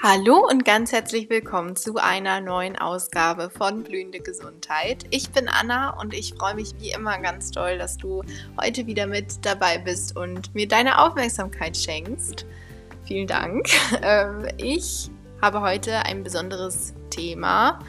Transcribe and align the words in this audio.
Hallo 0.00 0.46
und 0.48 0.64
ganz 0.64 0.92
herzlich 0.92 1.28
willkommen 1.28 1.74
zu 1.74 1.96
einer 1.96 2.40
neuen 2.40 2.78
Ausgabe 2.78 3.50
von 3.50 3.82
Blühende 3.82 4.20
Gesundheit. 4.20 5.04
Ich 5.10 5.30
bin 5.30 5.48
Anna 5.48 5.90
und 6.00 6.14
ich 6.14 6.34
freue 6.34 6.54
mich 6.54 6.72
wie 6.78 6.92
immer 6.92 7.18
ganz 7.18 7.50
doll, 7.50 7.78
dass 7.78 7.96
du 7.96 8.22
heute 8.60 8.86
wieder 8.86 9.08
mit 9.08 9.44
dabei 9.44 9.78
bist 9.78 10.16
und 10.16 10.54
mir 10.54 10.68
deine 10.68 11.00
Aufmerksamkeit 11.00 11.76
schenkst. 11.76 12.46
Vielen 13.06 13.26
Dank. 13.26 13.66
Ähm, 14.00 14.46
ich 14.56 15.10
habe 15.42 15.62
heute 15.62 15.96
ein 16.04 16.22
besonderes 16.22 16.94
Thema 17.10 17.80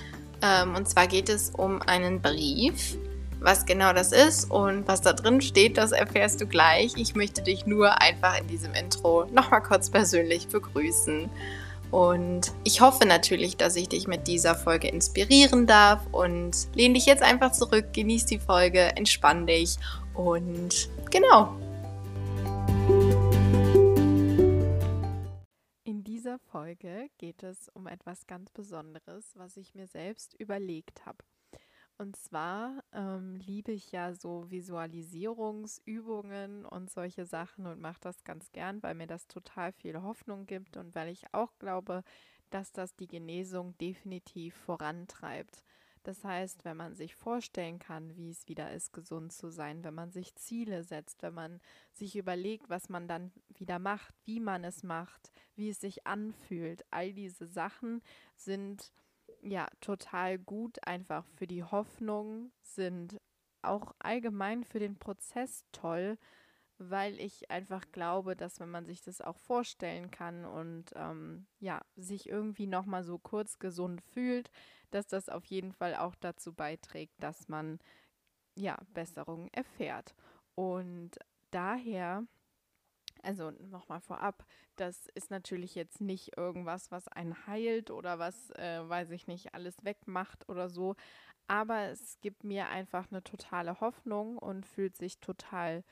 ähm, 0.41 0.73
und 0.73 0.89
zwar 0.89 1.05
geht 1.05 1.29
es 1.29 1.51
um 1.51 1.79
einen 1.83 2.21
Brief. 2.23 2.97
Was 3.39 3.68
genau 3.68 3.93
das 3.93 4.11
ist 4.11 4.50
und 4.50 4.87
was 4.87 5.01
da 5.01 5.14
drin 5.14 5.41
steht, 5.41 5.78
das 5.78 5.91
erfährst 5.91 6.41
du 6.41 6.47
gleich. 6.47 6.93
Ich 6.97 7.14
möchte 7.14 7.43
dich 7.43 7.68
nur 7.68 8.01
einfach 8.01 8.39
in 8.39 8.47
diesem 8.47 8.73
Intro 8.73 9.25
nochmal 9.32 9.61
kurz 9.61 9.91
persönlich 9.91 10.47
begrüßen. 10.47 11.29
Und 11.92 12.54
ich 12.64 12.82
hoffe 12.82 13.06
natürlich, 13.06 13.57
dass 13.57 13.75
ich 13.75 13.89
dich 13.89 14.07
mit 14.07 14.28
dieser 14.28 14.56
Folge 14.56 14.88
inspirieren 14.88 15.66
darf 15.66 16.06
und 16.12 16.68
lehn 16.75 16.93
dich 16.93 17.06
jetzt 17.06 17.24
einfach 17.24 17.52
zurück, 17.52 17.93
genieß 17.93 18.25
die 18.28 18.39
Folge, 18.39 18.96
entspann 18.96 19.48
dich 19.48 19.78
und 20.14 20.89
genau. 21.10 21.56
In 25.84 26.04
dieser 26.04 26.38
Folge 26.52 27.10
geht 27.18 27.42
es 27.42 27.70
um 27.70 27.88
etwas 27.88 28.28
ganz 28.28 28.51
Besonderes, 28.51 29.34
was 29.36 29.57
ich 29.57 29.74
mir 29.74 29.87
selbst 29.87 30.36
überlegt 30.36 31.06
habe. 31.06 31.24
Und 31.99 32.16
zwar 32.16 32.83
ähm, 32.94 33.35
liebe 33.45 33.73
ich 33.73 33.91
ja 33.91 34.13
so 34.13 34.49
Visualisierungsübungen 34.49 36.66
und 36.66 36.89
solche 36.89 37.25
Sachen 37.25 37.66
und 37.66 37.81
mache 37.81 37.99
das 37.99 38.23
ganz 38.23 38.53
gern, 38.53 38.81
weil 38.81 38.95
mir 38.95 39.05
das 39.05 39.27
total 39.27 39.73
viel 39.73 40.02
Hoffnung 40.02 40.45
gibt 40.45 40.78
und 40.78 40.95
weil 40.95 41.09
ich 41.09 41.25
auch 41.33 41.52
glaube, 41.59 42.06
dass 42.52 42.72
das 42.72 42.95
die 42.95 43.08
Genesung 43.08 43.78
definitiv 43.80 44.56
vorantreibt. 44.56 45.61
Das 46.03 46.23
heißt, 46.23 46.64
wenn 46.64 46.78
man 46.78 46.95
sich 46.95 47.16
vorstellen 47.16 47.80
kann, 47.80 48.16
wie 48.16 48.30
es 48.30 48.47
wieder 48.47 48.72
ist, 48.72 48.94
gesund 48.94 49.34
zu 49.34 49.50
sein, 49.50 49.84
wenn 49.84 49.94
man 49.94 50.11
sich 50.11 50.34
Ziele 50.36 50.86
setzt, 50.86 51.22
wenn 51.22 51.34
man 51.34 51.59
sich 51.91 52.16
überlegt, 52.16 52.69
was 52.69 52.88
man 52.88 53.09
dann 53.09 53.34
wieder 53.50 53.78
macht, 53.78 54.16
wie 54.23 54.39
man 54.39 54.63
es 54.63 54.84
macht, 54.84 55.34
wie 55.58 55.67
es 55.67 55.81
sich 55.81 56.08
anfühlt, 56.08 56.86
all 56.91 57.11
diese 57.11 57.45
Sachen 57.45 58.02
sind 58.38 58.94
ja, 59.42 59.68
total 59.82 60.38
gut, 60.38 60.86
einfach 60.86 61.26
für 61.36 61.48
die 61.48 61.64
Hoffnung, 61.64 62.52
sind 62.62 63.20
auch 63.62 63.94
allgemein 64.00 64.64
für 64.64 64.80
den 64.80 64.98
Prozess 64.98 65.66
toll, 65.72 66.18
weil 66.78 67.20
ich 67.20 67.52
einfach 67.52 67.92
glaube, 67.92 68.36
dass 68.36 68.59
wenn 68.59 68.70
man 68.70 68.86
sich 68.86 69.02
das 69.02 69.22
auch 69.22 69.38
vorstellen 69.38 70.12
kann 70.12 70.46
und 70.46 70.86
ähm, 70.96 71.46
ja, 71.59 71.81
sich 71.96 72.30
irgendwie 72.30 72.68
nochmal 72.68 73.04
so 73.04 73.20
kurz 73.20 73.59
gesund 73.59 74.02
fühlt, 74.02 74.50
dass 74.92 75.08
das 75.08 75.30
auf 75.30 75.46
jeden 75.46 75.74
Fall 75.74 75.96
auch 75.96 76.16
dazu 76.16 76.53
beiträgt, 76.53 77.14
dass 77.22 77.50
man 77.50 77.80
ja 78.56 78.78
Besserung 78.94 79.50
erfährt. 79.52 80.16
Und 80.56 81.12
daher 81.52 82.26
also 83.23 83.52
nochmal 83.52 84.02
vorab, 84.02 84.45
das 84.75 85.08
ist 85.16 85.31
natürlich 85.31 85.75
jetzt 85.75 86.02
nicht 86.02 86.38
irgendwas, 86.38 86.92
was 86.92 87.08
einen 87.08 87.48
heilt 87.48 87.92
oder 87.92 88.20
was, 88.20 88.50
äh, 88.52 88.81
weiß 88.88 89.12
ich 89.12 89.28
nicht, 89.28 89.53
alles 89.53 89.84
wegmacht 89.84 90.48
oder 90.50 90.70
so. 90.70 90.95
Aber 91.47 91.90
es 91.90 92.20
gibt 92.22 92.44
mir 92.44 92.70
einfach 92.70 93.12
eine 93.12 93.23
totale 93.23 93.80
Hoffnung 93.81 94.38
und 94.38 94.66
fühlt 94.66 94.95
sich 94.95 95.20
total 95.20 95.84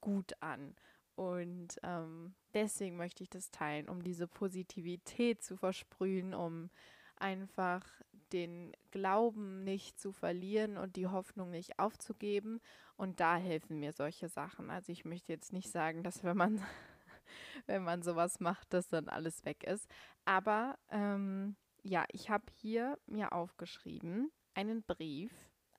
gut 0.00 0.34
an. 0.40 0.74
Und 1.14 1.78
ähm, 1.84 2.34
deswegen 2.52 2.96
möchte 2.96 3.22
ich 3.22 3.30
das 3.30 3.50
teilen, 3.50 3.88
um 3.88 4.02
diese 4.02 4.26
Positivität 4.26 5.42
zu 5.42 5.56
versprühen, 5.56 6.34
um 6.34 6.70
einfach 7.16 7.86
den 8.34 8.72
Glauben 8.90 9.62
nicht 9.62 10.00
zu 10.00 10.10
verlieren 10.10 10.76
und 10.76 10.96
die 10.96 11.06
Hoffnung 11.06 11.50
nicht 11.50 11.78
aufzugeben. 11.78 12.60
Und 12.96 13.20
da 13.20 13.36
helfen 13.36 13.78
mir 13.78 13.92
solche 13.92 14.28
Sachen. 14.28 14.70
Also 14.70 14.90
ich 14.90 15.04
möchte 15.04 15.32
jetzt 15.32 15.52
nicht 15.52 15.70
sagen, 15.70 16.02
dass 16.02 16.24
wenn 16.24 16.36
man, 16.36 16.60
wenn 17.66 17.84
man 17.84 18.02
sowas 18.02 18.40
macht, 18.40 18.72
dass 18.72 18.88
dann 18.88 19.08
alles 19.08 19.44
weg 19.44 19.62
ist. 19.62 19.88
Aber 20.24 20.76
ähm, 20.90 21.54
ja, 21.84 22.04
ich 22.10 22.28
habe 22.28 22.46
hier 22.52 22.98
mir 23.06 23.32
aufgeschrieben 23.32 24.32
einen 24.54 24.82
Brief 24.82 25.32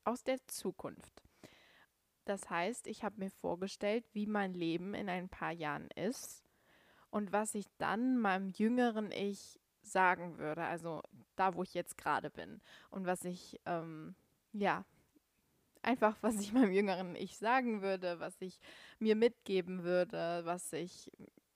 aus 0.05 0.23
der 0.23 0.37
Zukunft. 0.47 1.23
Das 2.23 2.49
heißt, 2.49 2.87
ich 2.87 3.03
habe 3.03 3.19
mir 3.19 3.31
vorgestellt, 3.31 4.05
wie 4.13 4.27
mein 4.27 4.53
Leben 4.53 4.93
in 4.93 5.09
ein 5.09 5.27
paar 5.27 5.51
Jahren 5.51 5.89
ist 5.95 6.43
und 7.09 7.33
was 7.33 7.53
ich 7.53 7.66
dann 7.77 8.17
meinem 8.17 8.49
jüngeren 8.49 9.11
Ich 9.11 9.59
sagen 9.85 10.38
würde, 10.38 10.63
also 10.63 11.01
da, 11.35 11.56
wo 11.56 11.63
ich 11.63 11.73
jetzt 11.73 11.97
gerade 11.97 12.29
bin 12.29 12.62
und 12.90 13.06
was 13.06 13.23
ich, 13.25 13.59
ähm, 13.66 14.16
ja, 14.53 14.85
einfach, 15.81 16.18
was 16.22 16.40
ich 16.40 16.53
meinem 16.53 16.72
jüngeren 16.72 17.16
Ich 17.16 17.38
sagen 17.38 17.81
würde, 17.81 18.19
was 18.19 18.41
ich 18.41 18.59
mir 19.00 19.16
mitgeben 19.16 19.84
würde, 19.84 20.41
was 20.46 20.73
ich 20.73 21.12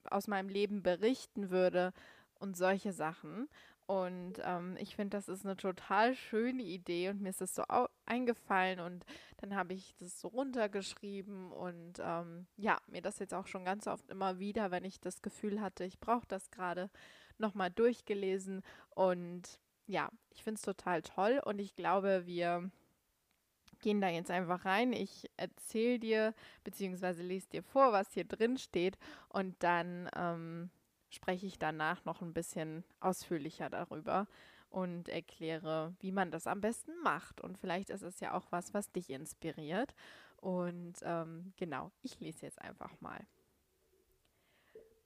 aus 0.10 0.28
meinem 0.28 0.50
Leben 0.50 0.82
berichten 0.82 1.50
würde 1.50 1.94
und 2.36 2.58
solche 2.58 2.94
Sachen. 2.94 3.50
Und 3.86 4.34
ähm, 4.44 4.78
ich 4.80 4.96
finde, 4.96 5.18
das 5.18 5.28
ist 5.30 5.46
eine 5.46 5.58
total 5.58 6.14
schöne 6.14 6.62
Idee 6.62 7.10
und 7.10 7.22
mir 7.22 7.30
ist 7.30 7.42
das 7.42 7.56
so 7.56 7.64
eingefallen 8.06 8.80
und 8.80 9.04
dann 9.38 9.56
habe 9.56 9.74
ich 9.74 9.96
das 9.98 10.22
so 10.22 10.28
runtergeschrieben 10.28 11.52
und 11.52 12.00
ähm, 12.00 12.46
ja, 12.56 12.78
mir 12.86 13.02
das 13.02 13.18
jetzt 13.18 13.34
auch 13.34 13.48
schon 13.48 13.66
ganz 13.66 13.88
oft 13.88 14.08
immer 14.12 14.38
wieder, 14.38 14.70
wenn 14.70 14.86
ich 14.86 15.00
das 15.00 15.24
Gefühl 15.24 15.60
hatte, 15.60 15.86
ich 15.86 16.00
brauche 16.00 16.28
das 16.28 16.52
gerade, 16.52 16.92
nochmal 17.40 17.72
durchgelesen 17.72 18.64
und 18.90 19.60
ja, 19.88 20.12
ich 20.30 20.44
finde 20.44 20.58
es 20.58 20.62
total 20.62 21.02
toll 21.02 21.42
und 21.46 21.60
ich 21.60 21.76
glaube, 21.76 22.24
wir 22.26 22.70
gehen 23.80 24.02
da 24.02 24.10
jetzt 24.10 24.30
einfach 24.30 24.66
rein. 24.66 24.94
Ich 24.94 25.30
erzähle 25.38 26.00
dir 26.00 26.34
bzw. 26.64 27.22
lese 27.24 27.50
dir 27.50 27.64
vor, 27.64 27.92
was 27.92 28.14
hier 28.14 28.26
drin 28.26 28.58
steht 28.58 28.98
und 29.30 29.56
dann 29.64 30.10
ähm, 30.16 30.70
spreche 31.10 31.48
ich 31.48 31.58
danach 31.58 32.06
noch 32.06 32.22
ein 32.22 32.34
bisschen 32.34 32.84
ausführlicher 33.00 33.70
darüber 33.70 34.28
und 34.70 35.10
erkläre, 35.10 35.96
wie 36.00 36.12
man 36.12 36.32
das 36.32 36.46
am 36.46 36.62
besten 36.62 36.92
macht. 37.02 37.42
Und 37.42 37.58
vielleicht 37.58 37.90
ist 37.90 38.04
es 38.04 38.20
ja 38.20 38.34
auch 38.34 38.52
was, 38.52 38.74
was 38.74 38.92
dich 38.92 39.10
inspiriert. 39.10 39.96
Und 40.38 40.96
ähm, 41.02 41.54
genau, 41.58 41.92
ich 42.04 42.20
lese 42.20 42.46
jetzt 42.46 42.62
einfach 42.62 43.02
mal. 43.02 43.20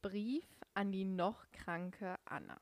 Brief 0.02 0.46
an 0.74 0.92
die 0.92 1.06
noch 1.06 1.46
kranke 1.52 2.16
Anna. 2.26 2.60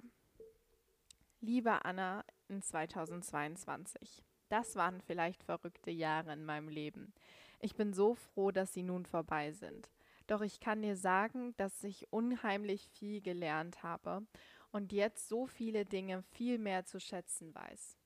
Liebe 1.40 1.86
Anna 1.86 2.24
in 2.50 2.62
2022, 2.62 4.24
das 4.50 4.76
waren 4.76 5.02
vielleicht 5.02 5.44
verrückte 5.44 5.92
Jahre 5.92 6.34
in 6.34 6.46
meinem 6.46 6.68
Leben. 6.68 7.14
Ich 7.60 7.76
bin 7.76 7.94
so 7.94 8.16
froh, 8.16 8.52
dass 8.52 8.74
sie 8.74 8.84
nun 8.84 9.06
vorbei 9.06 9.52
sind. 9.52 9.90
Doch 10.28 10.42
ich 10.42 10.60
kann 10.60 10.82
dir 10.82 10.96
sagen, 10.96 11.56
dass 11.58 11.84
ich 11.84 12.12
unheimlich 12.12 12.88
viel 12.90 13.22
gelernt 13.22 13.84
habe 13.84 14.26
und 14.72 14.92
jetzt 14.92 15.28
so 15.28 15.48
viele 15.48 15.86
Dinge 15.86 16.24
viel 16.32 16.58
mehr 16.58 16.86
zu 16.86 17.00
schätzen 17.00 17.54
weiß. 17.54 17.98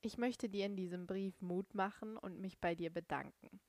Ich 0.00 0.18
möchte 0.18 0.48
dir 0.48 0.66
in 0.66 0.76
diesem 0.76 1.06
Brief 1.06 1.40
Mut 1.40 1.74
machen 1.74 2.16
und 2.16 2.40
mich 2.40 2.58
bei 2.58 2.74
dir 2.74 2.90
bedanken. 2.90 3.60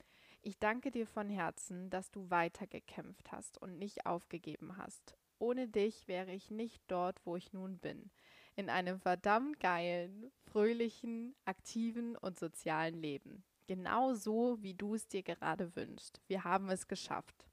Ich 0.41 0.59
danke 0.59 0.91
dir 0.91 1.07
von 1.07 1.29
Herzen, 1.29 1.89
dass 1.89 2.11
du 2.11 2.29
weitergekämpft 2.29 3.31
hast 3.31 3.57
und 3.57 3.79
nicht 3.79 4.05
aufgegeben 4.05 4.77
hast. 4.77 5.15
Ohne 5.39 5.67
dich 5.67 6.07
wäre 6.07 6.31
ich 6.31 6.51
nicht 6.51 6.81
dort, 6.87 7.25
wo 7.25 7.35
ich 7.35 7.53
nun 7.53 7.77
bin. 7.77 8.09
In 8.55 8.69
einem 8.69 8.99
verdammt 8.99 9.59
geilen, 9.59 10.31
fröhlichen, 10.43 11.35
aktiven 11.45 12.15
und 12.15 12.39
sozialen 12.39 13.01
Leben. 13.01 13.43
Genau 13.67 14.13
so, 14.13 14.61
wie 14.61 14.73
du 14.73 14.95
es 14.95 15.07
dir 15.07 15.23
gerade 15.23 15.75
wünschst. 15.75 16.21
Wir 16.27 16.43
haben 16.43 16.69
es 16.69 16.87
geschafft. 16.87 17.47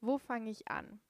Wo 0.00 0.18
fange 0.18 0.50
ich 0.50 0.68
an? 0.68 1.00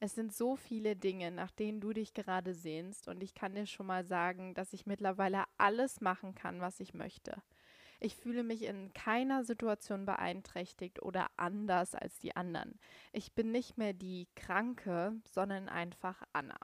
Es 0.00 0.14
sind 0.14 0.34
so 0.34 0.56
viele 0.56 0.96
Dinge, 0.96 1.30
nach 1.30 1.52
denen 1.52 1.80
du 1.80 1.92
dich 1.92 2.14
gerade 2.14 2.52
sehnst, 2.52 3.08
und 3.08 3.22
ich 3.22 3.34
kann 3.34 3.54
dir 3.54 3.66
schon 3.66 3.86
mal 3.86 4.04
sagen, 4.04 4.54
dass 4.54 4.72
ich 4.72 4.86
mittlerweile 4.86 5.44
alles 5.56 6.00
machen 6.00 6.34
kann, 6.34 6.60
was 6.60 6.80
ich 6.80 6.94
möchte. 6.94 7.42
Ich 8.04 8.16
fühle 8.16 8.42
mich 8.42 8.64
in 8.64 8.92
keiner 8.92 9.44
Situation 9.44 10.04
beeinträchtigt 10.04 11.00
oder 11.00 11.30
anders 11.38 11.94
als 11.94 12.18
die 12.18 12.36
anderen. 12.36 12.78
Ich 13.12 13.32
bin 13.32 13.50
nicht 13.50 13.78
mehr 13.78 13.94
die 13.94 14.28
Kranke, 14.36 15.14
sondern 15.26 15.70
einfach 15.70 16.22
Anna. 16.34 16.58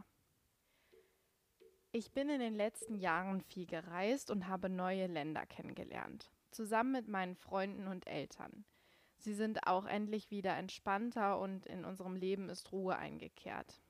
Ich 1.92 2.12
bin 2.12 2.28
in 2.28 2.40
den 2.40 2.54
letzten 2.54 2.94
Jahren 2.94 3.40
viel 3.40 3.64
gereist 3.64 4.30
und 4.30 4.48
habe 4.48 4.68
neue 4.68 5.06
Länder 5.06 5.46
kennengelernt, 5.46 6.30
zusammen 6.50 6.92
mit 6.92 7.08
meinen 7.08 7.36
Freunden 7.36 7.86
und 7.86 8.06
Eltern. 8.06 8.66
Sie 9.16 9.32
sind 9.32 9.66
auch 9.66 9.86
endlich 9.86 10.30
wieder 10.30 10.58
entspannter 10.58 11.38
und 11.38 11.64
in 11.64 11.86
unserem 11.86 12.16
Leben 12.16 12.50
ist 12.50 12.70
Ruhe 12.70 12.96
eingekehrt. 12.96 13.80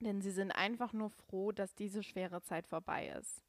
Denn 0.00 0.20
sie 0.20 0.32
sind 0.32 0.50
einfach 0.50 0.92
nur 0.92 1.10
froh, 1.10 1.52
dass 1.52 1.76
diese 1.76 2.02
schwere 2.02 2.42
Zeit 2.42 2.66
vorbei 2.66 3.14
ist. 3.16 3.47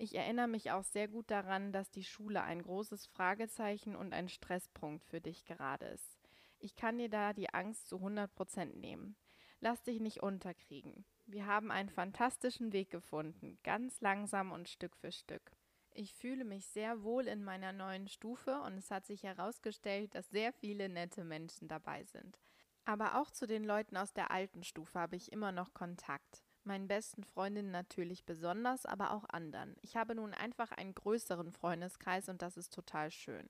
Ich 0.00 0.14
erinnere 0.14 0.46
mich 0.46 0.70
auch 0.70 0.84
sehr 0.84 1.08
gut 1.08 1.28
daran, 1.28 1.72
dass 1.72 1.90
die 1.90 2.04
Schule 2.04 2.42
ein 2.42 2.62
großes 2.62 3.06
Fragezeichen 3.06 3.96
und 3.96 4.12
ein 4.12 4.28
Stresspunkt 4.28 5.04
für 5.04 5.20
dich 5.20 5.44
gerade 5.44 5.86
ist. 5.86 6.20
Ich 6.60 6.76
kann 6.76 6.98
dir 6.98 7.08
da 7.08 7.32
die 7.32 7.52
Angst 7.52 7.88
zu 7.88 7.96
100 7.96 8.32
Prozent 8.32 8.76
nehmen. 8.76 9.16
Lass 9.60 9.82
dich 9.82 9.98
nicht 9.98 10.22
unterkriegen. 10.22 11.04
Wir 11.26 11.46
haben 11.46 11.72
einen 11.72 11.88
fantastischen 11.88 12.72
Weg 12.72 12.90
gefunden, 12.90 13.58
ganz 13.64 14.00
langsam 14.00 14.52
und 14.52 14.68
Stück 14.68 14.96
für 14.96 15.10
Stück. 15.10 15.50
Ich 15.90 16.14
fühle 16.14 16.44
mich 16.44 16.68
sehr 16.68 17.02
wohl 17.02 17.26
in 17.26 17.42
meiner 17.42 17.72
neuen 17.72 18.06
Stufe 18.06 18.60
und 18.60 18.78
es 18.78 18.92
hat 18.92 19.04
sich 19.04 19.24
herausgestellt, 19.24 20.14
dass 20.14 20.30
sehr 20.30 20.52
viele 20.52 20.88
nette 20.88 21.24
Menschen 21.24 21.66
dabei 21.66 22.04
sind. 22.04 22.38
Aber 22.84 23.20
auch 23.20 23.32
zu 23.32 23.48
den 23.48 23.64
Leuten 23.64 23.96
aus 23.96 24.12
der 24.12 24.30
alten 24.30 24.62
Stufe 24.62 24.98
habe 24.98 25.16
ich 25.16 25.32
immer 25.32 25.50
noch 25.50 25.74
Kontakt. 25.74 26.44
Meinen 26.68 26.86
besten 26.86 27.24
Freundinnen 27.24 27.70
natürlich 27.70 28.26
besonders, 28.26 28.84
aber 28.84 29.12
auch 29.12 29.24
anderen. 29.30 29.74
Ich 29.80 29.96
habe 29.96 30.14
nun 30.14 30.34
einfach 30.34 30.70
einen 30.70 30.94
größeren 30.94 31.50
Freundeskreis 31.50 32.28
und 32.28 32.42
das 32.42 32.58
ist 32.58 32.74
total 32.74 33.10
schön. 33.10 33.48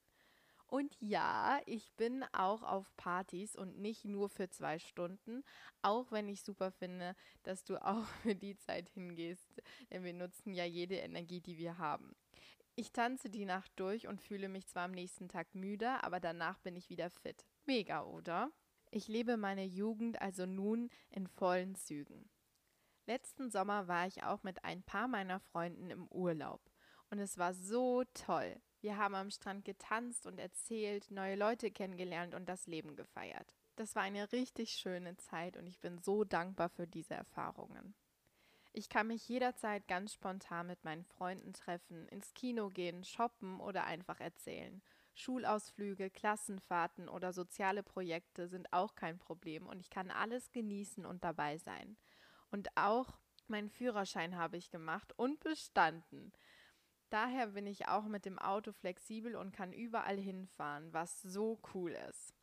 Und 0.69 0.95
ja, 1.01 1.61
ich 1.67 1.93
bin 1.97 2.25
auch 2.33 2.63
auf 2.63 2.97
Partys 2.97 3.57
und 3.57 3.77
nicht 3.81 4.05
nur 4.05 4.29
für 4.29 4.51
zwei 4.51 4.79
Stunden, 4.79 5.43
auch 5.83 6.13
wenn 6.13 6.29
ich 6.29 6.45
super 6.45 6.71
finde, 6.71 7.17
dass 7.43 7.65
du 7.65 7.77
auch 7.85 8.05
für 8.23 8.37
die 8.37 8.57
Zeit 8.57 8.89
hingehst, 8.89 9.63
denn 9.91 10.05
wir 10.05 10.15
nutzen 10.15 10.55
ja 10.55 10.65
jede 10.65 10.97
Energie, 10.97 11.41
die 11.41 11.59
wir 11.59 11.79
haben. 11.79 12.15
Ich 12.77 12.93
tanze 12.93 13.31
die 13.31 13.47
Nacht 13.47 13.73
durch 13.75 14.07
und 14.07 14.21
fühle 14.21 14.49
mich 14.49 14.69
zwar 14.69 14.85
am 14.85 14.93
nächsten 14.93 15.29
Tag 15.29 15.57
müde, 15.57 16.05
aber 16.05 16.21
danach 16.21 16.61
bin 16.61 16.77
ich 16.77 16.89
wieder 16.89 17.11
fit. 17.11 17.45
Mega, 17.67 18.05
oder? 18.05 18.53
Ich 18.93 19.09
lebe 19.09 19.37
meine 19.37 19.65
Jugend 19.65 20.23
also 20.23 20.47
nun 20.47 20.89
in 21.11 21.27
vollen 21.27 21.75
Zügen. 21.75 22.31
Letzten 23.09 23.51
Sommer 23.51 23.89
war 23.89 24.07
ich 24.07 24.23
auch 24.23 24.43
mit 24.43 24.65
ein 24.65 24.83
paar 24.83 25.09
meiner 25.09 25.41
Freunden 25.41 25.89
im 25.89 26.09
Urlaub 26.09 26.61
und 27.09 27.19
es 27.19 27.39
war 27.39 27.55
so 27.55 28.05
toll. 28.13 28.61
Wir 28.83 28.99
haben 28.99 29.15
am 29.15 29.31
Strand 29.31 29.65
getanzt 29.65 30.27
und 30.27 30.39
erzählt, 30.39 31.11
neue 31.11 31.35
Leute 31.35 31.71
kennengelernt 31.71 32.35
und 32.35 32.51
das 32.51 32.67
Leben 32.67 32.97
gefeiert. 32.97 33.57
Das 33.77 33.97
war 33.97 34.03
eine 34.03 34.31
richtig 34.33 34.73
schöne 34.73 35.17
Zeit 35.17 35.57
und 35.57 35.67
ich 35.67 35.81
bin 35.81 35.97
so 35.97 36.25
dankbar 36.25 36.69
für 36.69 36.87
diese 36.87 37.15
Erfahrungen. 37.15 37.95
Ich 38.75 38.91
kann 38.91 39.07
mich 39.07 39.27
jederzeit 39.27 39.89
ganz 39.89 40.13
spontan 40.13 40.67
mit 40.67 40.85
meinen 40.85 41.07
Freunden 41.07 41.55
treffen, 41.55 42.07
ins 42.09 42.35
Kino 42.35 42.69
gehen, 42.69 43.05
shoppen 43.05 43.59
oder 43.59 43.85
einfach 43.85 44.21
erzählen. 44.21 44.83
Schulausflüge, 45.15 46.11
Klassenfahrten 46.11 47.09
oder 47.09 47.33
soziale 47.33 47.83
Projekte 47.83 48.49
sind 48.49 48.71
auch 48.75 48.95
kein 48.97 49.19
Problem 49.19 49.67
und 49.67 49.81
ich 49.81 49.89
kann 49.89 50.11
alles 50.11 50.53
genießen 50.53 51.07
und 51.07 51.25
dabei 51.25 51.57
sein. 51.57 51.97
Und 52.51 52.69
auch 52.77 53.19
meinen 53.47 53.71
Führerschein 53.71 54.37
habe 54.37 54.57
ich 54.57 54.71
gemacht 54.71 55.13
und 55.17 55.41
bestanden. 55.41 56.33
Daher 57.11 57.49
bin 57.49 57.67
ich 57.67 57.89
auch 57.89 58.05
mit 58.05 58.27
dem 58.27 58.39
Auto 58.39 58.73
flexibel 58.73 59.35
und 59.37 59.53
kann 59.53 59.73
überall 59.73 60.19
hinfahren, 60.19 60.93
was 60.93 61.23
so 61.23 61.59
cool 61.73 61.93
ist. 62.11 62.35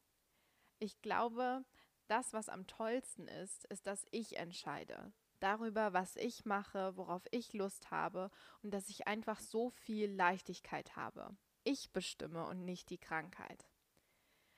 Ich 0.79 1.01
glaube, 1.01 1.63
das, 2.07 2.33
was 2.33 2.49
am 2.49 2.67
tollsten 2.67 3.27
ist, 3.27 3.65
ist, 3.65 3.85
dass 3.87 4.05
ich 4.11 4.37
entscheide. 4.37 5.11
Darüber, 5.39 5.93
was 5.93 6.15
ich 6.15 6.45
mache, 6.45 6.97
worauf 6.97 7.23
ich 7.31 7.53
Lust 7.53 7.91
habe 7.91 8.31
und 8.63 8.73
dass 8.73 8.89
ich 8.89 9.07
einfach 9.07 9.39
so 9.39 9.69
viel 9.69 10.11
Leichtigkeit 10.11 10.95
habe. 10.95 11.35
Ich 11.63 11.91
bestimme 11.91 12.45
und 12.45 12.65
nicht 12.65 12.89
die 12.89 12.97
Krankheit. 12.97 13.65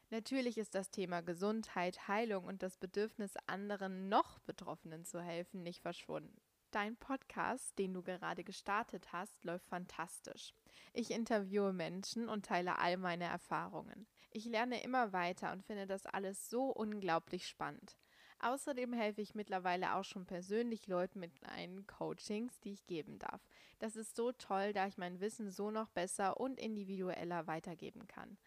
Natürlich 0.10 0.58
ist 0.58 0.74
das 0.74 0.90
Thema 0.90 1.22
Gesundheit, 1.22 2.08
Heilung 2.08 2.46
und 2.46 2.64
das 2.64 2.78
Bedürfnis, 2.78 3.34
anderen 3.46 4.08
noch 4.08 4.40
Betroffenen 4.40 5.04
zu 5.04 5.22
helfen, 5.22 5.64
nicht 5.64 5.82
verschwunden. 5.82 6.40
Dein 6.72 6.96
Podcast, 6.96 7.78
den 7.78 7.94
du 7.94 8.02
gerade 8.02 8.46
gestartet 8.46 9.12
hast, 9.12 9.44
läuft 9.44 9.68
fantastisch. 9.68 10.54
Ich 10.94 11.12
interviewe 11.12 11.74
Menschen 11.74 12.30
und 12.30 12.46
teile 12.46 12.78
all 12.80 12.96
meine 12.98 13.26
Erfahrungen. 13.26 14.08
Ich 14.32 14.46
lerne 14.46 14.82
immer 14.82 15.12
weiter 15.12 15.52
und 15.52 15.64
finde 15.64 15.88
das 15.88 16.06
alles 16.06 16.50
so 16.50 16.70
unglaublich 16.70 17.48
spannend. 17.48 17.98
Außerdem 18.40 18.94
helfe 18.94 19.22
ich 19.22 19.36
mittlerweile 19.36 19.96
auch 19.96 20.04
schon 20.04 20.26
persönlich 20.26 20.88
Leuten 20.88 21.20
mit 21.20 21.42
meinen 21.42 21.88
Coachings, 21.88 22.60
die 22.60 22.74
ich 22.74 22.86
geben 22.86 23.18
darf. 23.18 23.42
Das 23.80 23.96
ist 23.96 24.16
so 24.16 24.32
toll, 24.32 24.74
da 24.74 24.88
ich 24.88 24.98
mein 24.98 25.20
Wissen 25.20 25.50
so 25.50 25.72
noch 25.72 25.90
besser 25.90 26.40
und 26.40 26.60
individueller 26.60 27.48
weitergeben 27.48 28.08
kann. 28.08 28.38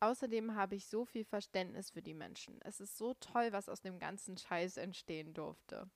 Außerdem 0.00 0.54
habe 0.54 0.76
ich 0.76 0.86
so 0.86 1.04
viel 1.04 1.24
Verständnis 1.24 1.90
für 1.90 2.02
die 2.02 2.14
Menschen. 2.14 2.60
Es 2.62 2.80
ist 2.80 2.96
so 2.96 3.14
toll, 3.14 3.52
was 3.52 3.68
aus 3.68 3.80
dem 3.80 3.98
ganzen 3.98 4.36
Scheiß 4.36 4.76
entstehen 4.76 5.34
durfte. 5.34 5.90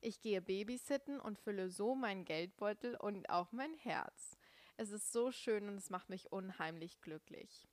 Ich 0.00 0.20
gehe 0.20 0.42
babysitten 0.42 1.20
und 1.20 1.38
fülle 1.38 1.70
so 1.70 1.94
meinen 1.94 2.24
Geldbeutel 2.24 2.96
und 2.96 3.30
auch 3.30 3.52
mein 3.52 3.74
Herz. 3.74 4.36
Es 4.76 4.90
ist 4.90 5.12
so 5.12 5.30
schön 5.30 5.68
und 5.68 5.76
es 5.76 5.88
macht 5.88 6.08
mich 6.10 6.30
unheimlich 6.32 7.00
glücklich. 7.00 7.68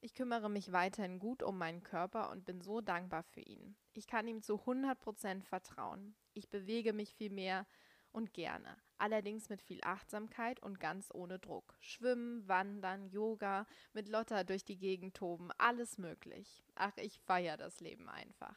Ich 0.00 0.14
kümmere 0.14 0.48
mich 0.48 0.72
weiterhin 0.72 1.18
gut 1.18 1.42
um 1.42 1.58
meinen 1.58 1.82
Körper 1.82 2.30
und 2.30 2.44
bin 2.44 2.60
so 2.60 2.80
dankbar 2.80 3.22
für 3.22 3.40
ihn. 3.40 3.76
Ich 3.92 4.06
kann 4.06 4.26
ihm 4.26 4.42
zu 4.42 4.54
100% 4.54 5.42
vertrauen. 5.42 6.16
Ich 6.34 6.48
bewege 6.48 6.92
mich 6.92 7.14
viel 7.14 7.30
mehr 7.30 7.66
und 8.10 8.32
gerne, 8.32 8.76
allerdings 9.02 9.48
mit 9.48 9.60
viel 9.60 9.80
Achtsamkeit 9.82 10.62
und 10.62 10.78
ganz 10.78 11.10
ohne 11.12 11.40
Druck. 11.40 11.74
Schwimmen, 11.80 12.46
Wandern, 12.46 13.08
Yoga, 13.08 13.66
mit 13.92 14.08
Lotta 14.08 14.44
durch 14.44 14.64
die 14.64 14.78
Gegend 14.78 15.14
toben, 15.14 15.50
alles 15.58 15.98
möglich. 15.98 16.62
Ach, 16.76 16.96
ich 16.96 17.18
feiere 17.18 17.56
das 17.56 17.80
Leben 17.80 18.08
einfach. 18.08 18.56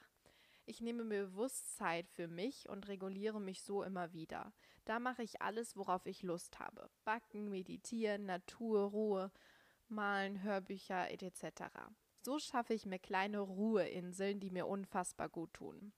Ich 0.67 0.81
nehme 0.81 1.03
mir 1.03 1.25
bewusst 1.25 1.75
Zeit 1.77 2.07
für 2.11 2.27
mich 2.27 2.69
und 2.69 2.87
reguliere 2.87 3.41
mich 3.41 3.63
so 3.63 3.81
immer 3.81 4.13
wieder. 4.13 4.53
Da 4.85 4.99
mache 4.99 5.23
ich 5.23 5.41
alles, 5.41 5.75
worauf 5.75 6.05
ich 6.05 6.21
Lust 6.21 6.59
habe. 6.59 6.91
Backen, 7.03 7.49
meditieren, 7.49 8.27
Natur, 8.27 8.81
Ruhe, 8.83 9.31
malen, 9.87 10.43
Hörbücher 10.43 11.09
etc. 11.09 11.63
So 12.21 12.37
schaffe 12.37 12.75
ich 12.75 12.85
mir 12.85 12.99
kleine 12.99 13.39
Ruheinseln, 13.39 14.39
die 14.39 14.51
mir 14.51 14.67
unfassbar 14.67 15.29
gut 15.29 15.53
tun. 15.55 15.91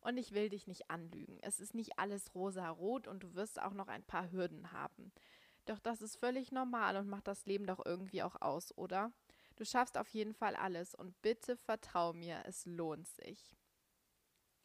Und 0.00 0.16
ich 0.16 0.32
will 0.32 0.48
dich 0.48 0.66
nicht 0.66 0.90
anlügen. 0.90 1.38
Es 1.42 1.60
ist 1.60 1.74
nicht 1.74 1.98
alles 1.98 2.34
rosa-rot 2.34 3.08
und 3.08 3.22
du 3.22 3.34
wirst 3.34 3.60
auch 3.60 3.72
noch 3.72 3.88
ein 3.88 4.04
paar 4.04 4.30
Hürden 4.30 4.72
haben. 4.72 5.12
Doch 5.66 5.78
das 5.78 6.00
ist 6.00 6.16
völlig 6.16 6.50
normal 6.52 6.96
und 6.96 7.08
macht 7.08 7.26
das 7.26 7.44
Leben 7.46 7.66
doch 7.66 7.84
irgendwie 7.84 8.22
auch 8.22 8.40
aus, 8.40 8.76
oder? 8.78 9.12
Du 9.56 9.64
schaffst 9.64 9.98
auf 9.98 10.08
jeden 10.08 10.34
Fall 10.34 10.56
alles 10.56 10.94
und 10.94 11.20
bitte 11.20 11.56
vertrau 11.56 12.12
mir, 12.12 12.42
es 12.46 12.64
lohnt 12.64 13.08
sich. 13.08 13.56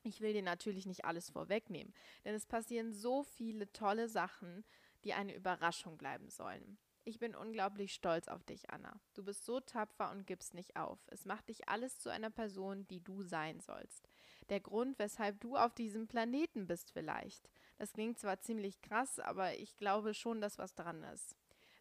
Ich 0.04 0.22
will 0.22 0.34
dir 0.34 0.44
natürlich 0.44 0.86
nicht 0.86 1.06
alles 1.06 1.30
vorwegnehmen, 1.30 1.94
denn 2.26 2.36
es 2.36 2.46
passieren 2.46 2.94
so 2.94 3.24
viele 3.24 3.72
tolle 3.72 4.08
Sachen, 4.08 4.64
die 5.04 5.14
eine 5.14 5.34
Überraschung 5.34 5.98
bleiben 5.98 6.30
sollen. 6.30 6.78
Ich 7.06 7.20
bin 7.20 7.36
unglaublich 7.36 7.94
stolz 7.94 8.30
auf 8.30 8.46
dich, 8.46 8.70
Anna. 8.70 8.98
Du 9.14 9.24
bist 9.24 9.44
so 9.44 9.60
tapfer 9.60 10.10
und 10.12 10.26
gibst 10.26 10.54
nicht 10.54 10.78
auf. 10.78 11.00
Es 11.08 11.26
macht 11.26 11.50
dich 11.50 11.68
alles 11.68 12.00
zu 12.00 12.10
einer 12.10 12.30
Person, 12.30 12.88
die 12.88 13.04
du 13.04 13.24
sein 13.24 13.60
sollst. 13.60 14.08
Der 14.48 14.62
Grund, 14.62 14.98
weshalb 15.00 15.42
du 15.42 15.58
auf 15.58 15.74
diesem 15.74 16.08
Planeten 16.08 16.66
bist 16.66 16.92
vielleicht. 16.92 17.50
Das 17.78 17.92
klingt 17.92 18.20
zwar 18.20 18.40
ziemlich 18.40 18.82
krass, 18.82 19.20
aber 19.20 19.58
ich 19.58 19.76
glaube 19.76 20.14
schon, 20.14 20.40
dass 20.40 20.58
was 20.58 20.76
dran 20.76 21.04
ist. 21.04 21.36